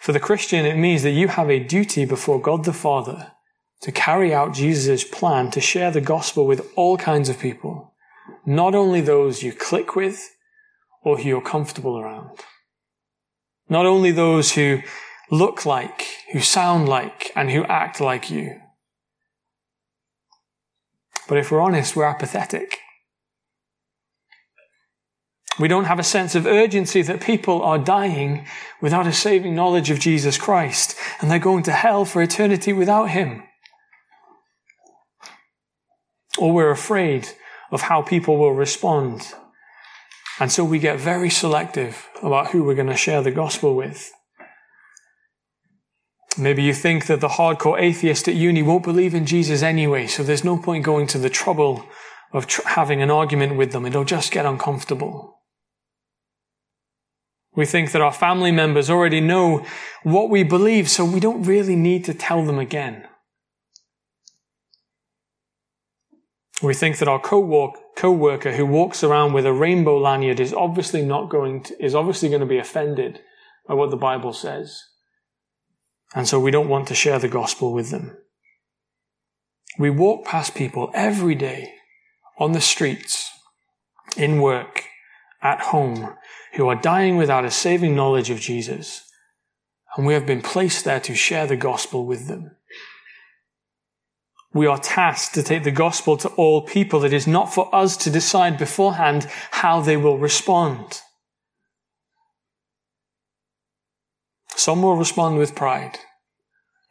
For 0.00 0.12
the 0.12 0.20
Christian, 0.20 0.64
it 0.64 0.76
means 0.76 1.02
that 1.02 1.10
you 1.10 1.28
have 1.28 1.50
a 1.50 1.58
duty 1.62 2.04
before 2.06 2.40
God 2.40 2.64
the 2.64 2.72
Father 2.72 3.32
to 3.82 3.92
carry 3.92 4.32
out 4.32 4.54
Jesus' 4.54 5.04
plan 5.04 5.50
to 5.50 5.60
share 5.60 5.90
the 5.90 6.00
gospel 6.00 6.46
with 6.46 6.70
all 6.76 6.96
kinds 6.96 7.28
of 7.28 7.38
people, 7.38 7.94
not 8.46 8.74
only 8.74 9.00
those 9.00 9.42
you 9.42 9.52
click 9.52 9.94
with 9.94 10.30
or 11.02 11.18
who 11.18 11.28
you're 11.28 11.42
comfortable 11.42 11.98
around. 11.98 12.30
Not 13.68 13.86
only 13.86 14.10
those 14.10 14.52
who 14.52 14.80
look 15.30 15.64
like, 15.64 16.06
who 16.32 16.40
sound 16.40 16.88
like, 16.88 17.30
and 17.36 17.50
who 17.50 17.64
act 17.64 18.00
like 18.00 18.30
you. 18.30 18.60
But 21.30 21.38
if 21.38 21.52
we're 21.52 21.60
honest, 21.60 21.94
we're 21.94 22.06
apathetic. 22.06 22.78
We 25.60 25.68
don't 25.68 25.84
have 25.84 26.00
a 26.00 26.02
sense 26.02 26.34
of 26.34 26.44
urgency 26.44 27.02
that 27.02 27.20
people 27.20 27.62
are 27.62 27.78
dying 27.78 28.48
without 28.82 29.06
a 29.06 29.12
saving 29.12 29.54
knowledge 29.54 29.90
of 29.90 30.00
Jesus 30.00 30.36
Christ 30.36 30.96
and 31.20 31.30
they're 31.30 31.38
going 31.38 31.62
to 31.64 31.72
hell 31.72 32.04
for 32.04 32.20
eternity 32.20 32.72
without 32.72 33.10
Him. 33.10 33.44
Or 36.36 36.52
we're 36.52 36.72
afraid 36.72 37.28
of 37.70 37.82
how 37.82 38.02
people 38.02 38.36
will 38.36 38.54
respond. 38.54 39.32
And 40.40 40.50
so 40.50 40.64
we 40.64 40.80
get 40.80 40.98
very 40.98 41.30
selective 41.30 42.08
about 42.24 42.50
who 42.50 42.64
we're 42.64 42.74
going 42.74 42.88
to 42.88 42.96
share 42.96 43.22
the 43.22 43.30
gospel 43.30 43.76
with. 43.76 44.10
Maybe 46.38 46.62
you 46.62 46.72
think 46.72 47.06
that 47.06 47.20
the 47.20 47.28
hardcore 47.28 47.80
atheist 47.80 48.28
at 48.28 48.34
uni 48.34 48.62
won't 48.62 48.84
believe 48.84 49.14
in 49.14 49.26
Jesus 49.26 49.62
anyway, 49.62 50.06
so 50.06 50.22
there's 50.22 50.44
no 50.44 50.56
point 50.56 50.84
going 50.84 51.06
to 51.08 51.18
the 51.18 51.28
trouble 51.28 51.84
of 52.32 52.46
tr- 52.46 52.66
having 52.66 53.02
an 53.02 53.10
argument 53.10 53.56
with 53.56 53.72
them. 53.72 53.84
It'll 53.84 54.04
just 54.04 54.32
get 54.32 54.46
uncomfortable. 54.46 55.40
We 57.56 57.66
think 57.66 57.90
that 57.92 58.00
our 58.00 58.12
family 58.12 58.52
members 58.52 58.88
already 58.88 59.20
know 59.20 59.66
what 60.04 60.30
we 60.30 60.44
believe, 60.44 60.88
so 60.88 61.04
we 61.04 61.18
don't 61.18 61.42
really 61.42 61.74
need 61.74 62.04
to 62.04 62.14
tell 62.14 62.44
them 62.44 62.60
again. 62.60 63.08
We 66.62 66.74
think 66.74 66.98
that 66.98 67.08
our 67.08 67.18
co-worker 67.20 68.52
who 68.52 68.66
walks 68.66 69.02
around 69.02 69.32
with 69.32 69.46
a 69.46 69.52
rainbow 69.52 69.98
lanyard 69.98 70.38
is 70.38 70.54
obviously 70.54 71.02
not 71.02 71.28
going 71.28 71.64
to, 71.64 71.84
is 71.84 71.94
obviously 71.94 72.28
going 72.28 72.40
to 72.40 72.46
be 72.46 72.58
offended 72.58 73.20
by 73.66 73.74
what 73.74 73.90
the 73.90 73.96
Bible 73.96 74.32
says. 74.32 74.80
And 76.14 76.26
so 76.26 76.40
we 76.40 76.50
don't 76.50 76.68
want 76.68 76.88
to 76.88 76.94
share 76.94 77.18
the 77.18 77.28
gospel 77.28 77.72
with 77.72 77.90
them. 77.90 78.16
We 79.78 79.90
walk 79.90 80.24
past 80.24 80.54
people 80.54 80.90
every 80.94 81.34
day 81.34 81.74
on 82.38 82.52
the 82.52 82.60
streets, 82.60 83.30
in 84.16 84.40
work, 84.40 84.84
at 85.42 85.60
home, 85.60 86.14
who 86.54 86.68
are 86.68 86.74
dying 86.74 87.16
without 87.16 87.44
a 87.44 87.50
saving 87.50 87.94
knowledge 87.94 88.30
of 88.30 88.40
Jesus. 88.40 89.08
And 89.96 90.06
we 90.06 90.14
have 90.14 90.26
been 90.26 90.42
placed 90.42 90.84
there 90.84 91.00
to 91.00 91.14
share 91.14 91.46
the 91.46 91.56
gospel 91.56 92.04
with 92.06 92.26
them. 92.26 92.56
We 94.52 94.66
are 94.66 94.78
tasked 94.78 95.34
to 95.34 95.42
take 95.44 95.62
the 95.62 95.70
gospel 95.70 96.16
to 96.18 96.28
all 96.30 96.62
people. 96.62 97.04
It 97.04 97.12
is 97.12 97.26
not 97.26 97.54
for 97.54 97.72
us 97.74 97.96
to 97.98 98.10
decide 98.10 98.58
beforehand 98.58 99.28
how 99.52 99.80
they 99.80 99.96
will 99.96 100.18
respond. 100.18 101.00
Some 104.56 104.82
will 104.82 104.96
respond 104.96 105.38
with 105.38 105.54
pride, 105.54 105.98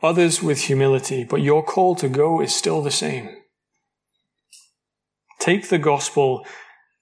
others 0.01 0.41
with 0.41 0.61
humility, 0.63 1.23
but 1.23 1.41
your 1.41 1.63
call 1.63 1.95
to 1.95 2.09
go 2.09 2.41
is 2.41 2.55
still 2.55 2.81
the 2.81 2.91
same. 2.91 3.29
Take 5.39 5.69
the 5.69 5.77
gospel 5.77 6.45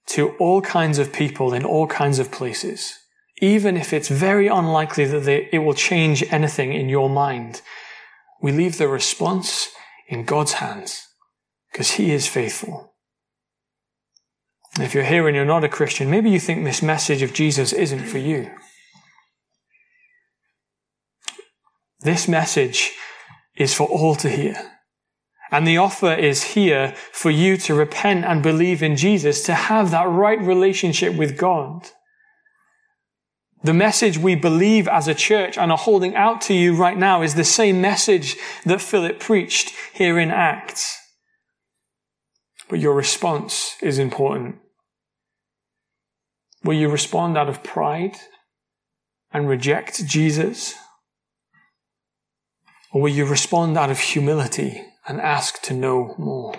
to 0.08 0.30
all 0.40 0.62
kinds 0.62 1.00
of 1.00 1.14
people 1.14 1.54
in 1.54 1.66
all 1.66 1.88
kinds 1.88 2.20
of 2.20 2.32
places, 2.32 2.98
even 3.42 3.76
if 3.78 3.94
it's 3.94 4.10
very 4.10 4.48
unlikely 4.48 5.06
that 5.06 5.22
they, 5.22 5.50
it 5.52 5.60
will 5.60 5.74
change 5.74 6.24
anything 6.32 6.74
in 6.74 6.90
your 6.90 7.10
mind. 7.10 7.62
We 8.42 8.52
leave 8.52 8.78
the 8.78 8.88
response 8.88 9.70
in 10.08 10.24
God's 10.24 10.54
hands 10.54 11.08
because 11.72 11.92
He 11.92 12.12
is 12.12 12.28
faithful. 12.28 12.94
if 14.80 14.94
you're 14.94 15.04
here 15.04 15.28
and 15.28 15.36
you're 15.36 15.46
not 15.46 15.64
a 15.64 15.70
Christian, 15.70 16.10
maybe 16.10 16.30
you 16.30 16.40
think 16.40 16.64
this 16.64 16.82
message 16.82 17.22
of 17.22 17.34
Jesus 17.34 17.74
isn't 17.74 18.06
for 18.06 18.20
you. 18.20 18.52
This 22.02 22.28
message 22.28 22.94
is 23.56 23.74
for 23.74 23.88
all 23.88 24.16
to 24.16 24.30
hear. 24.30 24.56
And 25.52 25.66
the 25.66 25.78
offer 25.78 26.14
is 26.14 26.54
here 26.56 26.94
for 27.12 27.32
you 27.32 27.58
to 27.58 27.74
repent 27.74 28.26
and 28.26 28.44
believe 28.44 28.84
in 28.84 28.98
Jesus, 28.98 29.44
to 29.44 29.54
have 29.54 29.92
that 29.92 30.10
right 30.10 30.40
relationship 30.40 31.16
with 31.16 31.38
God. 31.38 31.88
The 33.64 33.74
message 33.74 34.18
we 34.18 34.36
believe 34.36 34.88
as 34.88 35.08
a 35.08 35.16
church 35.16 35.58
and 35.58 35.72
are 35.72 35.78
holding 35.78 36.16
out 36.16 36.42
to 36.42 36.54
you 36.54 36.76
right 36.76 36.98
now 36.98 37.22
is 37.22 37.34
the 37.34 37.44
same 37.44 37.82
message 37.82 38.36
that 38.66 38.82
Philip 38.82 39.20
preached 39.20 39.74
here 39.94 40.20
in 40.20 40.30
Acts. 40.30 40.98
But 42.70 42.80
your 42.80 42.94
response 42.94 43.76
is 43.82 43.98
important. 43.98 44.58
Will 46.64 46.76
you 46.76 46.90
respond 46.90 47.38
out 47.38 47.50
of 47.50 47.64
pride 47.64 48.18
and 49.32 49.48
reject 49.48 50.06
Jesus? 50.06 50.76
Or 52.92 53.02
will 53.02 53.12
you 53.12 53.26
respond 53.26 53.78
out 53.78 53.92
of 53.92 54.00
humility 54.00 54.84
and 55.08 55.20
ask 55.20 55.62
to 55.64 55.74
know 55.74 56.16
more? 56.18 56.54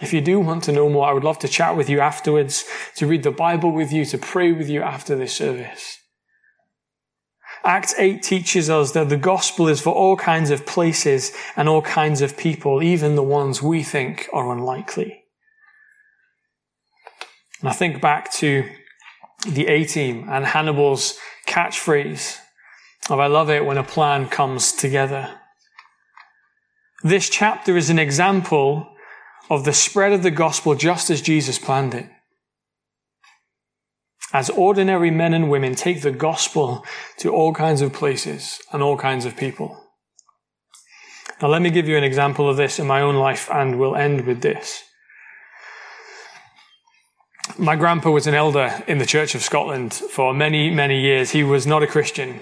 If 0.00 0.14
you 0.14 0.20
do 0.22 0.40
want 0.40 0.64
to 0.64 0.72
know 0.72 0.88
more, 0.88 1.06
I 1.06 1.12
would 1.12 1.24
love 1.24 1.38
to 1.40 1.48
chat 1.48 1.76
with 1.76 1.90
you 1.90 2.00
afterwards, 2.00 2.64
to 2.96 3.06
read 3.06 3.22
the 3.22 3.30
Bible 3.30 3.70
with 3.70 3.92
you, 3.92 4.04
to 4.06 4.18
pray 4.18 4.50
with 4.52 4.68
you 4.68 4.80
after 4.80 5.14
this 5.14 5.34
service. 5.34 5.98
Acts 7.62 7.94
8 7.98 8.22
teaches 8.22 8.70
us 8.70 8.92
that 8.92 9.10
the 9.10 9.18
gospel 9.18 9.68
is 9.68 9.82
for 9.82 9.92
all 9.92 10.16
kinds 10.16 10.50
of 10.50 10.64
places 10.64 11.32
and 11.56 11.68
all 11.68 11.82
kinds 11.82 12.22
of 12.22 12.38
people, 12.38 12.82
even 12.82 13.16
the 13.16 13.22
ones 13.22 13.62
we 13.62 13.82
think 13.82 14.28
are 14.32 14.50
unlikely. 14.50 15.24
And 17.60 17.68
I 17.68 17.72
think 17.72 18.00
back 18.00 18.32
to 18.34 18.66
the 19.46 19.66
A 19.66 19.84
team 19.84 20.26
and 20.30 20.46
Hannibal's 20.46 21.18
catchphrase 21.46 22.39
Oh, 23.10 23.18
I 23.18 23.26
love 23.26 23.50
it 23.50 23.64
when 23.64 23.76
a 23.76 23.82
plan 23.82 24.28
comes 24.28 24.70
together. 24.70 25.34
This 27.02 27.28
chapter 27.28 27.76
is 27.76 27.90
an 27.90 27.98
example 27.98 28.88
of 29.50 29.64
the 29.64 29.72
spread 29.72 30.12
of 30.12 30.22
the 30.22 30.30
gospel 30.30 30.76
just 30.76 31.10
as 31.10 31.20
Jesus 31.20 31.58
planned 31.58 31.92
it. 31.92 32.08
As 34.32 34.48
ordinary 34.48 35.10
men 35.10 35.34
and 35.34 35.50
women 35.50 35.74
take 35.74 36.02
the 36.02 36.12
gospel 36.12 36.84
to 37.18 37.32
all 37.32 37.52
kinds 37.52 37.82
of 37.82 37.92
places 37.92 38.60
and 38.72 38.80
all 38.80 38.96
kinds 38.96 39.24
of 39.24 39.36
people. 39.36 39.76
Now, 41.42 41.48
let 41.48 41.62
me 41.62 41.70
give 41.70 41.88
you 41.88 41.96
an 41.96 42.04
example 42.04 42.48
of 42.48 42.56
this 42.56 42.78
in 42.78 42.86
my 42.86 43.00
own 43.00 43.16
life, 43.16 43.48
and 43.50 43.76
we'll 43.80 43.96
end 43.96 44.24
with 44.24 44.40
this. 44.40 44.84
My 47.58 47.74
grandpa 47.74 48.10
was 48.10 48.28
an 48.28 48.34
elder 48.34 48.84
in 48.86 48.98
the 48.98 49.06
Church 49.06 49.34
of 49.34 49.42
Scotland 49.42 49.94
for 49.94 50.32
many, 50.32 50.70
many 50.70 51.00
years. 51.00 51.30
He 51.30 51.42
was 51.42 51.66
not 51.66 51.82
a 51.82 51.88
Christian. 51.88 52.40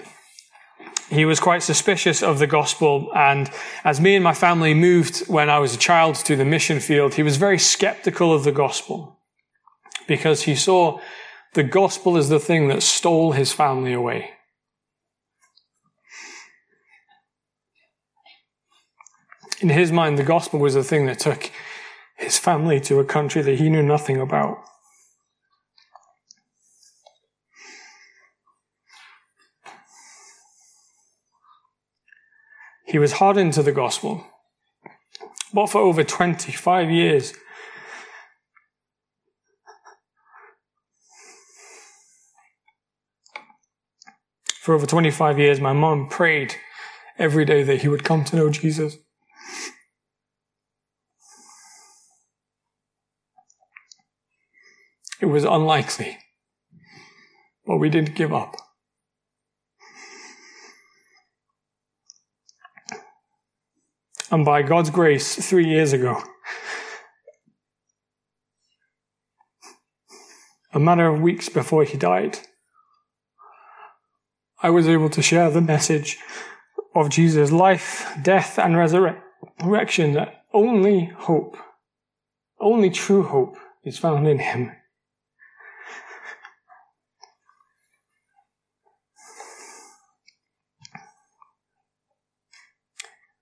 He 1.09 1.25
was 1.25 1.39
quite 1.39 1.63
suspicious 1.63 2.21
of 2.21 2.37
the 2.37 2.45
gospel, 2.45 3.11
and 3.15 3.49
as 3.83 3.99
me 3.99 4.15
and 4.15 4.23
my 4.23 4.33
family 4.33 4.75
moved 4.75 5.27
when 5.27 5.49
I 5.49 5.57
was 5.57 5.73
a 5.73 5.77
child 5.77 6.15
to 6.17 6.35
the 6.35 6.45
mission 6.45 6.79
field, 6.79 7.15
he 7.15 7.23
was 7.23 7.37
very 7.37 7.57
skeptical 7.57 8.31
of 8.31 8.43
the 8.43 8.51
gospel 8.51 9.19
because 10.07 10.43
he 10.43 10.55
saw 10.55 10.99
the 11.55 11.63
gospel 11.63 12.15
as 12.15 12.29
the 12.29 12.39
thing 12.39 12.67
that 12.67 12.83
stole 12.83 13.31
his 13.31 13.51
family 13.51 13.91
away. 13.91 14.31
In 19.61 19.69
his 19.69 19.91
mind, 19.91 20.17
the 20.17 20.23
gospel 20.23 20.59
was 20.59 20.75
the 20.75 20.83
thing 20.83 21.07
that 21.07 21.19
took 21.19 21.51
his 22.17 22.37
family 22.37 22.79
to 22.81 22.99
a 22.99 23.05
country 23.05 23.41
that 23.41 23.57
he 23.57 23.69
knew 23.69 23.83
nothing 23.83 24.21
about. 24.21 24.59
He 32.89 32.97
was 32.97 33.13
hardened 33.13 33.53
to 33.53 33.61
the 33.61 33.71
gospel. 33.71 34.25
But 35.53 35.67
for 35.67 35.79
over 35.79 36.03
25 36.03 36.89
years, 36.89 37.33
for 44.59 44.73
over 44.73 44.87
25 44.87 45.37
years, 45.37 45.59
my 45.59 45.71
mom 45.71 46.09
prayed 46.09 46.55
every 47.19 47.45
day 47.45 47.61
that 47.61 47.83
he 47.83 47.87
would 47.87 48.03
come 48.03 48.23
to 48.23 48.35
know 48.35 48.49
Jesus. 48.49 48.97
It 55.21 55.27
was 55.27 55.43
unlikely, 55.43 56.17
but 57.67 57.77
we 57.77 57.89
didn't 57.89 58.15
give 58.15 58.33
up. 58.33 58.55
And 64.31 64.45
by 64.45 64.61
God's 64.61 64.91
grace, 64.91 65.35
three 65.35 65.67
years 65.67 65.91
ago, 65.91 66.21
a 70.71 70.79
matter 70.79 71.07
of 71.07 71.19
weeks 71.19 71.49
before 71.49 71.83
he 71.83 71.97
died, 71.97 72.37
I 74.61 74.69
was 74.69 74.87
able 74.87 75.09
to 75.09 75.21
share 75.23 75.49
the 75.49 75.61
message 75.61 76.19
of 76.93 77.09
Jesus' 77.09 77.51
life, 77.51 78.07
death, 78.21 78.59
and 78.59 78.77
resurrection 78.77 80.13
that 80.13 80.43
only 80.53 81.05
hope, 81.05 81.57
only 82.59 82.91
true 82.91 83.23
hope 83.23 83.57
is 83.83 83.97
found 83.97 84.27
in 84.27 84.37
him. 84.37 84.71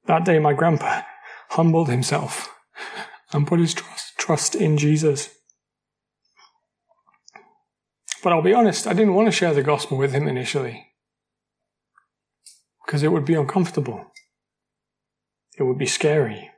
That 0.07 0.23
day, 0.23 0.39
my 0.39 0.53
grandpa 0.53 1.01
humbled 1.49 1.89
himself 1.89 2.53
and 3.33 3.45
put 3.45 3.59
his 3.59 3.73
trust, 3.73 4.17
trust 4.17 4.55
in 4.55 4.77
Jesus. 4.77 5.29
But 8.23 8.33
I'll 8.33 8.41
be 8.41 8.53
honest, 8.53 8.87
I 8.87 8.93
didn't 8.93 9.13
want 9.13 9.27
to 9.27 9.31
share 9.33 9.53
the 9.53 9.63
gospel 9.63 9.97
with 9.97 10.13
him 10.13 10.27
initially 10.27 10.87
because 12.85 13.03
it 13.03 13.11
would 13.11 13.25
be 13.25 13.33
uncomfortable. 13.33 14.05
It 15.57 15.63
would 15.63 15.77
be 15.77 15.85
scary. 15.85 16.51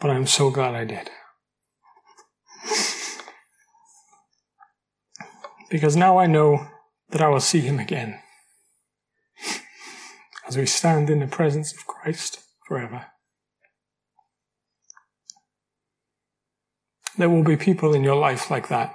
But 0.00 0.10
I'm 0.10 0.26
so 0.26 0.50
glad 0.50 0.74
I 0.74 0.84
did. 0.84 1.10
Because 5.70 5.96
now 5.96 6.18
I 6.18 6.26
know 6.26 6.68
that 7.08 7.22
I 7.22 7.28
will 7.28 7.40
see 7.40 7.60
him 7.60 7.78
again 7.78 8.21
as 10.52 10.58
we 10.58 10.66
stand 10.66 11.08
in 11.08 11.20
the 11.20 11.26
presence 11.26 11.72
of 11.72 11.86
Christ 11.86 12.40
forever. 12.68 13.06
There 17.16 17.30
will 17.30 17.42
be 17.42 17.56
people 17.56 17.94
in 17.94 18.04
your 18.04 18.16
life 18.16 18.50
like 18.50 18.68
that. 18.68 18.94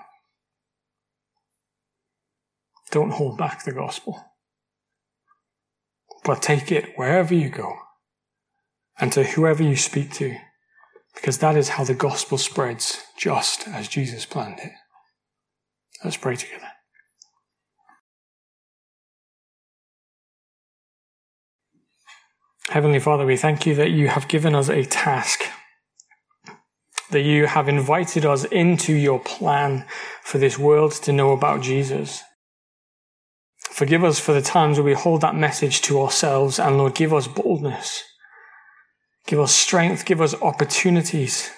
Don't 2.91 3.09
hold 3.09 3.39
back 3.39 3.63
the 3.63 3.71
gospel, 3.71 4.23
but 6.23 6.43
take 6.43 6.71
it 6.71 6.93
wherever 6.95 7.33
you 7.33 7.49
go 7.49 7.73
and 8.99 9.11
to 9.13 9.23
whoever 9.23 9.63
you 9.63 9.75
speak 9.75 10.13
to, 10.13 10.37
because 11.15 11.39
that 11.39 11.57
is 11.57 11.69
how 11.69 11.83
the 11.83 11.95
gospel 11.95 12.37
spreads, 12.37 13.01
just 13.17 13.67
as 13.67 13.87
Jesus 13.87 14.27
planned 14.27 14.59
it. 14.59 14.73
Let's 16.03 16.17
pray 16.17 16.35
together. 16.35 16.76
Heavenly 22.69 22.99
Father, 22.99 23.25
we 23.25 23.37
thank 23.37 23.65
you 23.65 23.75
that 23.75 23.91
you 23.91 24.09
have 24.09 24.27
given 24.27 24.53
us 24.53 24.67
a 24.67 24.83
task, 24.83 25.43
that 27.11 27.21
you 27.21 27.45
have 27.45 27.69
invited 27.69 28.25
us 28.25 28.43
into 28.43 28.93
your 28.93 29.19
plan 29.19 29.85
for 30.21 30.37
this 30.37 30.59
world 30.59 30.91
to 30.91 31.13
know 31.13 31.31
about 31.31 31.61
Jesus. 31.61 32.23
Forgive 33.57 34.03
us 34.03 34.19
for 34.19 34.33
the 34.33 34.41
times 34.41 34.77
where 34.77 34.85
we 34.85 34.93
hold 34.93 35.21
that 35.21 35.33
message 35.33 35.81
to 35.83 36.01
ourselves, 36.01 36.59
and 36.59 36.77
Lord, 36.77 36.93
give 36.93 37.13
us 37.13 37.27
boldness. 37.27 38.03
Give 39.27 39.39
us 39.39 39.53
strength, 39.53 40.03
give 40.03 40.19
us 40.19 40.33
opportunities 40.41 41.49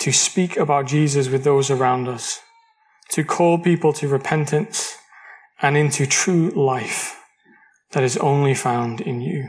to 0.00 0.12
speak 0.12 0.56
about 0.56 0.86
Jesus 0.86 1.28
with 1.28 1.44
those 1.44 1.70
around 1.70 2.08
us, 2.08 2.40
to 3.10 3.22
call 3.22 3.58
people 3.58 3.92
to 3.94 4.08
repentance 4.08 4.96
and 5.62 5.76
into 5.76 6.06
true 6.06 6.50
life 6.50 7.20
that 7.92 8.02
is 8.02 8.16
only 8.16 8.54
found 8.54 9.00
in 9.00 9.20
you. 9.20 9.48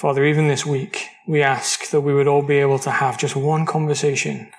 Father, 0.00 0.24
even 0.24 0.48
this 0.48 0.64
week, 0.64 1.08
we 1.28 1.42
ask 1.42 1.90
that 1.90 2.00
we 2.00 2.14
would 2.14 2.26
all 2.26 2.40
be 2.40 2.56
able 2.56 2.78
to 2.78 2.90
have 2.90 3.18
just 3.18 3.36
one 3.36 3.66
conversation 3.66 4.50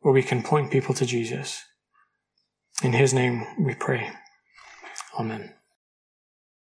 where 0.00 0.14
we 0.14 0.22
can 0.22 0.42
point 0.42 0.70
people 0.70 0.94
to 0.94 1.04
Jesus. 1.04 1.62
In 2.82 2.94
his 2.94 3.12
name 3.12 3.46
we 3.60 3.74
pray. 3.74 4.08
Amen. 5.20 5.57